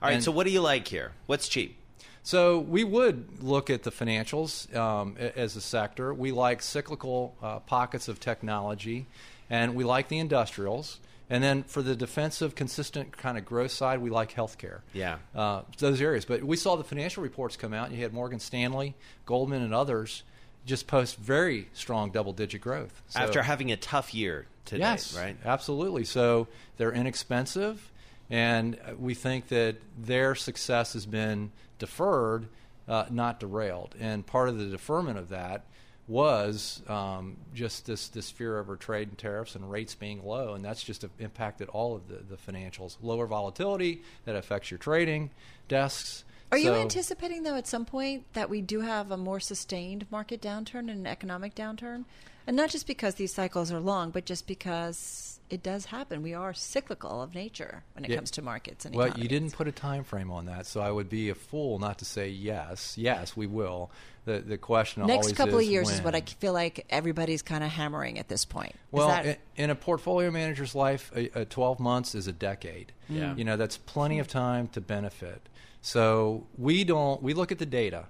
All 0.00 0.08
right. 0.08 0.14
And 0.14 0.24
so 0.24 0.30
what 0.32 0.46
do 0.46 0.52
you 0.52 0.60
like 0.60 0.88
here? 0.88 1.12
What's 1.26 1.48
cheap? 1.48 1.76
So 2.22 2.58
we 2.58 2.84
would 2.84 3.42
look 3.42 3.70
at 3.70 3.84
the 3.84 3.90
financials 3.90 4.74
um, 4.76 5.16
as 5.18 5.56
a 5.56 5.60
sector. 5.60 6.12
We 6.12 6.32
like 6.32 6.62
cyclical 6.62 7.34
uh, 7.42 7.60
pockets 7.60 8.08
of 8.08 8.20
technology, 8.20 9.06
and 9.48 9.74
we 9.74 9.84
like 9.84 10.08
the 10.08 10.18
industrials. 10.18 11.00
And 11.30 11.44
then 11.44 11.62
for 11.62 11.82
the 11.82 11.94
defensive, 11.94 12.54
consistent 12.54 13.16
kind 13.16 13.36
of 13.36 13.44
growth 13.44 13.70
side, 13.70 14.00
we 14.00 14.08
like 14.08 14.34
healthcare. 14.34 14.80
Yeah. 14.94 15.18
Uh, 15.34 15.62
those 15.78 16.00
areas. 16.00 16.24
But 16.24 16.42
we 16.42 16.56
saw 16.56 16.76
the 16.76 16.84
financial 16.84 17.22
reports 17.22 17.56
come 17.56 17.74
out, 17.74 17.88
and 17.88 17.96
you 17.96 18.02
had 18.02 18.14
Morgan 18.14 18.40
Stanley, 18.40 18.94
Goldman, 19.26 19.62
and 19.62 19.74
others 19.74 20.22
just 20.68 20.86
post 20.86 21.16
very 21.16 21.68
strong 21.72 22.10
double-digit 22.10 22.60
growth. 22.60 23.02
So- 23.08 23.20
After 23.20 23.42
having 23.42 23.72
a 23.72 23.76
tough 23.76 24.14
year 24.14 24.46
today, 24.64 24.80
yes, 24.80 25.16
right? 25.16 25.36
Absolutely. 25.44 26.04
So 26.04 26.46
they're 26.76 26.92
inexpensive, 26.92 27.90
and 28.30 28.78
we 28.98 29.14
think 29.14 29.48
that 29.48 29.76
their 29.98 30.34
success 30.34 30.92
has 30.92 31.06
been 31.06 31.50
deferred, 31.78 32.48
uh, 32.86 33.06
not 33.10 33.40
derailed. 33.40 33.94
And 33.98 34.26
part 34.26 34.48
of 34.48 34.58
the 34.58 34.66
deferment 34.66 35.18
of 35.18 35.30
that 35.30 35.64
was 36.06 36.82
um, 36.88 37.36
just 37.54 37.84
this, 37.86 38.08
this 38.08 38.30
fear 38.30 38.58
over 38.58 38.76
trade 38.76 39.08
and 39.08 39.18
tariffs 39.18 39.54
and 39.54 39.70
rates 39.70 39.94
being 39.94 40.24
low, 40.24 40.54
and 40.54 40.64
that's 40.64 40.82
just 40.82 41.04
impacted 41.18 41.68
all 41.68 41.94
of 41.94 42.08
the, 42.08 42.16
the 42.16 42.36
financials. 42.36 42.96
Lower 43.02 43.26
volatility 43.26 44.02
that 44.24 44.34
affects 44.34 44.70
your 44.70 44.78
trading 44.78 45.30
desks. 45.68 46.24
Are 46.50 46.58
you 46.58 46.72
anticipating, 46.74 47.42
though, 47.42 47.56
at 47.56 47.66
some 47.66 47.84
point 47.84 48.24
that 48.32 48.48
we 48.48 48.60
do 48.62 48.80
have 48.80 49.10
a 49.10 49.16
more 49.16 49.40
sustained 49.40 50.06
market 50.10 50.40
downturn 50.40 50.80
and 50.90 50.90
an 50.90 51.06
economic 51.06 51.54
downturn? 51.54 52.04
And 52.46 52.56
not 52.56 52.70
just 52.70 52.86
because 52.86 53.16
these 53.16 53.34
cycles 53.34 53.70
are 53.70 53.80
long, 53.80 54.10
but 54.10 54.24
just 54.24 54.46
because 54.46 55.38
it 55.50 55.62
does 55.62 55.84
happen. 55.86 56.22
We 56.22 56.32
are 56.32 56.54
cyclical 56.54 57.20
of 57.22 57.34
nature 57.34 57.82
when 57.94 58.04
it 58.06 58.10
Yeah. 58.10 58.16
comes 58.16 58.30
to 58.32 58.42
markets 58.42 58.86
and 58.86 58.94
well, 58.94 59.06
economies. 59.08 59.22
you 59.24 59.28
didn't 59.28 59.52
put 59.52 59.68
a 59.68 59.72
time 59.72 60.04
frame 60.04 60.30
on 60.30 60.46
that, 60.46 60.64
so 60.66 60.80
I 60.80 60.90
would 60.90 61.10
be 61.10 61.28
a 61.28 61.34
fool 61.34 61.78
not 61.78 61.98
to 61.98 62.04
say 62.06 62.30
yes. 62.30 62.96
Yes, 62.96 63.36
we 63.36 63.46
will. 63.46 63.90
The 64.24 64.40
the 64.40 64.56
question 64.58 65.06
Next 65.06 65.24
always 65.26 65.36
couple 65.36 65.58
is 65.58 65.66
of 65.66 65.72
years 65.72 65.86
when. 65.86 65.94
is 65.96 66.02
what 66.02 66.14
I 66.14 66.20
feel 66.22 66.52
like 66.54 66.86
everybody's 66.90 67.40
kind 67.42 67.62
of 67.64 67.70
hammering 67.70 68.18
at 68.18 68.28
this 68.28 68.44
point. 68.46 68.74
Well, 68.90 69.08
that- 69.08 69.24
in, 69.26 69.36
in 69.64 69.70
a 69.70 69.74
portfolio 69.74 70.30
manager's 70.30 70.74
life, 70.74 71.10
a, 71.14 71.40
a 71.40 71.44
12 71.46 71.80
months 71.80 72.14
is 72.14 72.26
a 72.26 72.32
decade. 72.32 72.92
Yeah. 73.08 73.34
You 73.34 73.44
know, 73.44 73.56
that's 73.56 73.76
plenty 73.78 74.18
of 74.18 74.28
time 74.28 74.68
to 74.68 74.80
benefit. 74.82 75.48
So 75.88 76.46
we 76.58 76.84
don't, 76.84 77.22
we 77.22 77.32
look 77.32 77.50
at 77.50 77.58
the 77.58 77.64
data. 77.64 78.04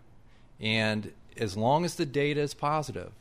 And 0.58 1.12
as 1.36 1.56
long 1.56 1.84
as 1.84 1.94
the 1.94 2.04
data 2.06 2.40
is 2.40 2.52
positive, 2.52 3.12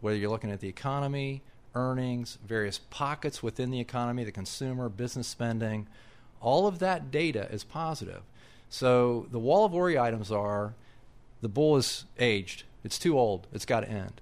whether 0.00 0.16
you're 0.16 0.28
looking 0.28 0.50
at 0.50 0.58
the 0.58 0.68
economy, 0.68 1.42
earnings, 1.76 2.36
various 2.44 2.80
pockets 2.90 3.44
within 3.44 3.70
the 3.70 3.78
economy, 3.78 4.24
the 4.24 4.32
consumer, 4.32 4.88
business 4.88 5.28
spending, 5.28 5.86
all 6.40 6.66
of 6.66 6.80
that 6.80 7.12
data 7.12 7.46
is 7.52 7.62
positive. 7.62 8.22
So 8.68 9.28
the 9.30 9.38
wall 9.38 9.64
of 9.64 9.72
worry 9.72 9.96
items 9.96 10.32
are 10.32 10.74
the 11.40 11.48
bull 11.48 11.76
is 11.76 12.04
aged, 12.18 12.64
it's 12.82 12.98
too 12.98 13.16
old, 13.16 13.46
it's 13.52 13.64
got 13.64 13.80
to 13.80 13.88
end 13.88 14.20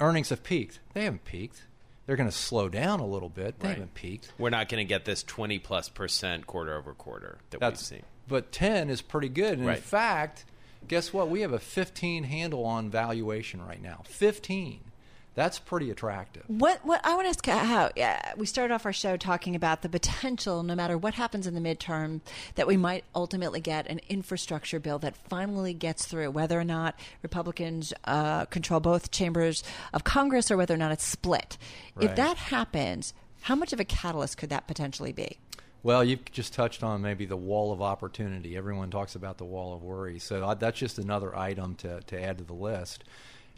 earnings 0.00 0.30
have 0.30 0.42
peaked. 0.42 0.80
They 0.92 1.04
haven't 1.04 1.24
peaked. 1.24 1.62
They're 2.06 2.16
going 2.16 2.28
to 2.28 2.34
slow 2.34 2.68
down 2.68 2.98
a 2.98 3.06
little 3.06 3.28
bit. 3.28 3.60
They 3.60 3.68
Right. 3.68 3.74
haven't 3.76 3.94
peaked. 3.94 4.32
We're 4.38 4.50
not 4.50 4.68
going 4.68 4.84
to 4.84 4.88
get 4.88 5.04
this 5.04 5.22
20 5.22 5.60
plus 5.60 5.88
percent 5.88 6.48
quarter 6.48 6.76
over 6.76 6.92
quarter 6.94 7.38
that 7.50 7.60
That's 7.60 7.80
we've 7.80 7.98
seen. 8.00 8.02
But 8.28 8.52
10 8.52 8.90
is 8.90 9.02
pretty 9.02 9.28
good. 9.28 9.58
And 9.58 9.66
Right. 9.66 9.76
in 9.76 9.82
fact, 9.82 10.44
guess 10.88 11.12
what? 11.12 11.28
We 11.28 11.40
have 11.42 11.52
a 11.52 11.58
15 11.58 12.24
handle 12.24 12.64
on 12.64 12.90
valuation 12.90 13.64
right 13.64 13.82
now. 13.82 14.02
15. 14.06 14.80
That's 15.34 15.58
pretty 15.58 15.90
attractive. 15.90 16.44
What 16.46 16.86
what 16.86 17.00
I 17.04 17.16
want 17.16 17.24
to 17.24 17.28
ask 17.30 17.44
how 17.66 17.90
yeah, 17.96 18.34
we 18.36 18.46
started 18.46 18.72
off 18.72 18.86
our 18.86 18.92
show 18.92 19.16
talking 19.16 19.56
about 19.56 19.82
the 19.82 19.88
potential, 19.88 20.62
no 20.62 20.76
matter 20.76 20.96
what 20.96 21.14
happens 21.14 21.48
in 21.48 21.54
the 21.54 21.60
midterm, 21.60 22.20
that 22.54 22.68
we 22.68 22.76
might 22.76 23.02
ultimately 23.16 23.60
get 23.60 23.88
an 23.88 24.00
infrastructure 24.08 24.78
bill 24.78 25.00
that 25.00 25.16
finally 25.16 25.74
gets 25.74 26.06
through, 26.06 26.30
whether 26.30 26.58
or 26.58 26.62
not 26.64 26.94
Republicans 27.20 27.92
uh, 28.04 28.44
control 28.44 28.78
both 28.78 29.10
chambers 29.10 29.64
of 29.92 30.04
Congress 30.04 30.52
or 30.52 30.56
whether 30.56 30.74
or 30.74 30.78
not 30.78 30.92
it's 30.92 31.04
split. 31.04 31.58
If 32.00 32.14
that 32.14 32.36
happens, 32.36 33.12
how 33.42 33.56
much 33.56 33.72
of 33.72 33.80
a 33.80 33.84
catalyst 33.84 34.36
could 34.38 34.50
that 34.50 34.68
potentially 34.68 35.12
be? 35.12 35.38
Well, 35.84 36.02
you've 36.02 36.24
just 36.32 36.54
touched 36.54 36.82
on 36.82 37.02
maybe 37.02 37.26
the 37.26 37.36
wall 37.36 37.70
of 37.70 37.82
opportunity. 37.82 38.56
Everyone 38.56 38.90
talks 38.90 39.14
about 39.14 39.36
the 39.36 39.44
wall 39.44 39.74
of 39.74 39.82
worry. 39.82 40.18
So 40.18 40.44
I- 40.44 40.54
that's 40.54 40.78
just 40.78 40.98
another 40.98 41.36
item 41.36 41.74
to, 41.76 42.00
to 42.00 42.20
add 42.20 42.38
to 42.38 42.44
the 42.44 42.54
list. 42.54 43.04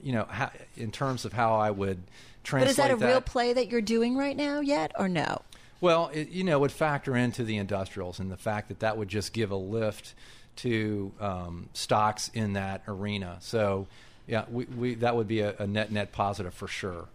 You 0.02 0.12
know, 0.12 0.26
how, 0.28 0.50
in 0.76 0.90
terms 0.90 1.24
of 1.24 1.32
how 1.32 1.54
I 1.54 1.70
would 1.70 2.02
translate 2.42 2.66
But 2.66 2.70
is 2.70 2.76
that 2.76 2.90
a 2.90 2.96
real 2.96 3.20
play 3.20 3.52
that 3.52 3.68
you're 3.68 3.80
doing 3.80 4.16
right 4.16 4.36
now 4.36 4.60
yet, 4.60 4.92
or 4.98 5.08
no? 5.08 5.40
Well, 5.80 6.10
it, 6.12 6.28
you 6.28 6.42
know, 6.42 6.56
it 6.56 6.60
would 6.60 6.72
factor 6.72 7.16
into 7.16 7.44
the 7.44 7.56
industrials 7.56 8.18
and 8.18 8.30
the 8.30 8.36
fact 8.36 8.68
that 8.68 8.80
that 8.80 8.98
would 8.98 9.08
just 9.08 9.32
give 9.32 9.52
a 9.52 9.56
lift 9.56 10.14
to 10.56 11.12
um, 11.20 11.68
stocks 11.74 12.30
in 12.34 12.54
that 12.54 12.82
arena. 12.88 13.36
So, 13.40 13.86
yeah, 14.26 14.44
we, 14.50 14.64
we 14.64 14.94
that 14.96 15.14
would 15.14 15.28
be 15.28 15.40
a, 15.40 15.54
a 15.58 15.66
net 15.66 15.92
net 15.92 16.12
positive 16.12 16.52
for 16.54 16.66
sure. 16.66 17.06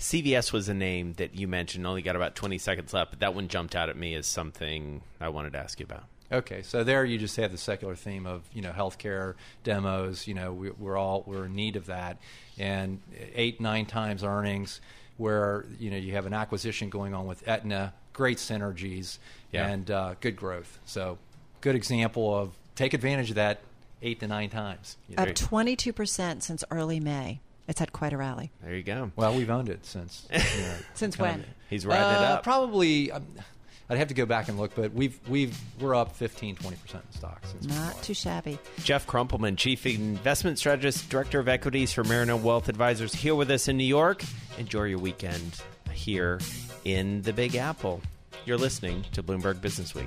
CVS 0.00 0.52
was 0.52 0.68
a 0.68 0.74
name 0.74 1.12
that 1.18 1.34
you 1.36 1.46
mentioned. 1.46 1.86
Only 1.86 2.02
got 2.02 2.16
about 2.16 2.34
20 2.34 2.58
seconds 2.58 2.92
left, 2.94 3.10
but 3.12 3.20
that 3.20 3.34
one 3.34 3.48
jumped 3.48 3.76
out 3.76 3.88
at 3.88 3.96
me 3.96 4.14
as 4.14 4.26
something 4.26 5.02
I 5.20 5.28
wanted 5.28 5.52
to 5.52 5.58
ask 5.58 5.78
you 5.78 5.84
about. 5.84 6.04
Okay, 6.32 6.62
so 6.62 6.84
there 6.84 7.04
you 7.04 7.18
just 7.18 7.36
have 7.36 7.50
the 7.52 7.58
secular 7.58 7.94
theme 7.96 8.24
of 8.24 8.42
you 8.54 8.62
know 8.62 8.70
healthcare 8.70 9.34
demos. 9.64 10.26
You 10.28 10.34
know, 10.34 10.52
we, 10.52 10.70
we're 10.70 10.96
all 10.96 11.24
we're 11.26 11.46
in 11.46 11.54
need 11.54 11.74
of 11.76 11.86
that, 11.86 12.18
and 12.58 13.00
eight 13.34 13.60
nine 13.60 13.84
times 13.86 14.22
earnings, 14.22 14.80
where 15.16 15.64
you 15.78 15.90
know 15.90 15.96
you 15.96 16.12
have 16.12 16.26
an 16.26 16.32
acquisition 16.32 16.88
going 16.88 17.14
on 17.14 17.26
with 17.26 17.46
Aetna, 17.48 17.92
great 18.12 18.38
synergies, 18.38 19.18
Yeah. 19.52 19.66
and 19.68 19.90
uh, 19.90 20.14
good 20.20 20.36
growth. 20.36 20.78
So, 20.84 21.18
good 21.60 21.74
example 21.74 22.32
of 22.32 22.52
take 22.76 22.94
advantage 22.94 23.30
of 23.30 23.34
that 23.36 23.60
eight 24.00 24.20
to 24.20 24.28
nine 24.28 24.50
times. 24.50 24.96
you. 25.08 25.16
Up 25.18 25.28
22% 25.28 26.42
since 26.42 26.64
early 26.70 27.00
May. 27.00 27.40
It's 27.70 27.78
had 27.80 27.92
quite 27.92 28.12
a 28.12 28.16
rally. 28.16 28.50
There 28.62 28.74
you 28.74 28.82
go. 28.82 29.12
Well, 29.16 29.34
we've 29.34 29.48
owned 29.48 29.68
it 29.68 29.86
since. 29.86 30.26
You 30.30 30.38
know, 30.38 30.74
Since 30.94 31.16
when? 31.18 31.40
of- 31.40 31.46
He's 31.70 31.86
riding 31.86 32.02
it 32.22 32.28
Uh, 32.28 32.34
up. 32.34 32.42
Probably. 32.42 33.12
Um, 33.12 33.24
I'd 33.88 33.98
have 33.98 34.08
to 34.08 34.14
go 34.14 34.26
back 34.26 34.48
and 34.48 34.58
look, 34.58 34.74
but 34.74 34.92
we've 34.92 35.18
we've 35.28 35.56
we're 35.80 35.94
up 35.94 36.14
15, 36.16 36.56
20 36.56 36.76
percent 36.76 37.04
in 37.12 37.16
stocks. 37.18 37.50
Since 37.50 37.66
Not 37.68 38.00
too 38.02 38.14
shabby. 38.14 38.58
Jeff 38.84 39.06
Krumpelman, 39.06 39.56
Chief 39.56 39.84
Investment 39.86 40.58
Strategist, 40.58 41.08
Director 41.10 41.38
of 41.40 41.48
Equities 41.48 41.92
for 41.92 42.02
Mariner 42.04 42.36
Wealth 42.36 42.68
Advisors, 42.68 43.14
here 43.14 43.34
with 43.36 43.50
us 43.50 43.66
in 43.68 43.76
New 43.76 43.84
York. 43.84 44.22
Enjoy 44.58 44.84
your 44.84 44.98
weekend 44.98 45.60
here 45.92 46.38
in 46.84 47.22
the 47.22 47.32
Big 47.32 47.54
Apple. 47.56 48.00
You're 48.46 48.58
listening 48.58 49.04
to 49.12 49.22
Bloomberg 49.22 49.60
Business 49.60 49.94
Week. 49.94 50.06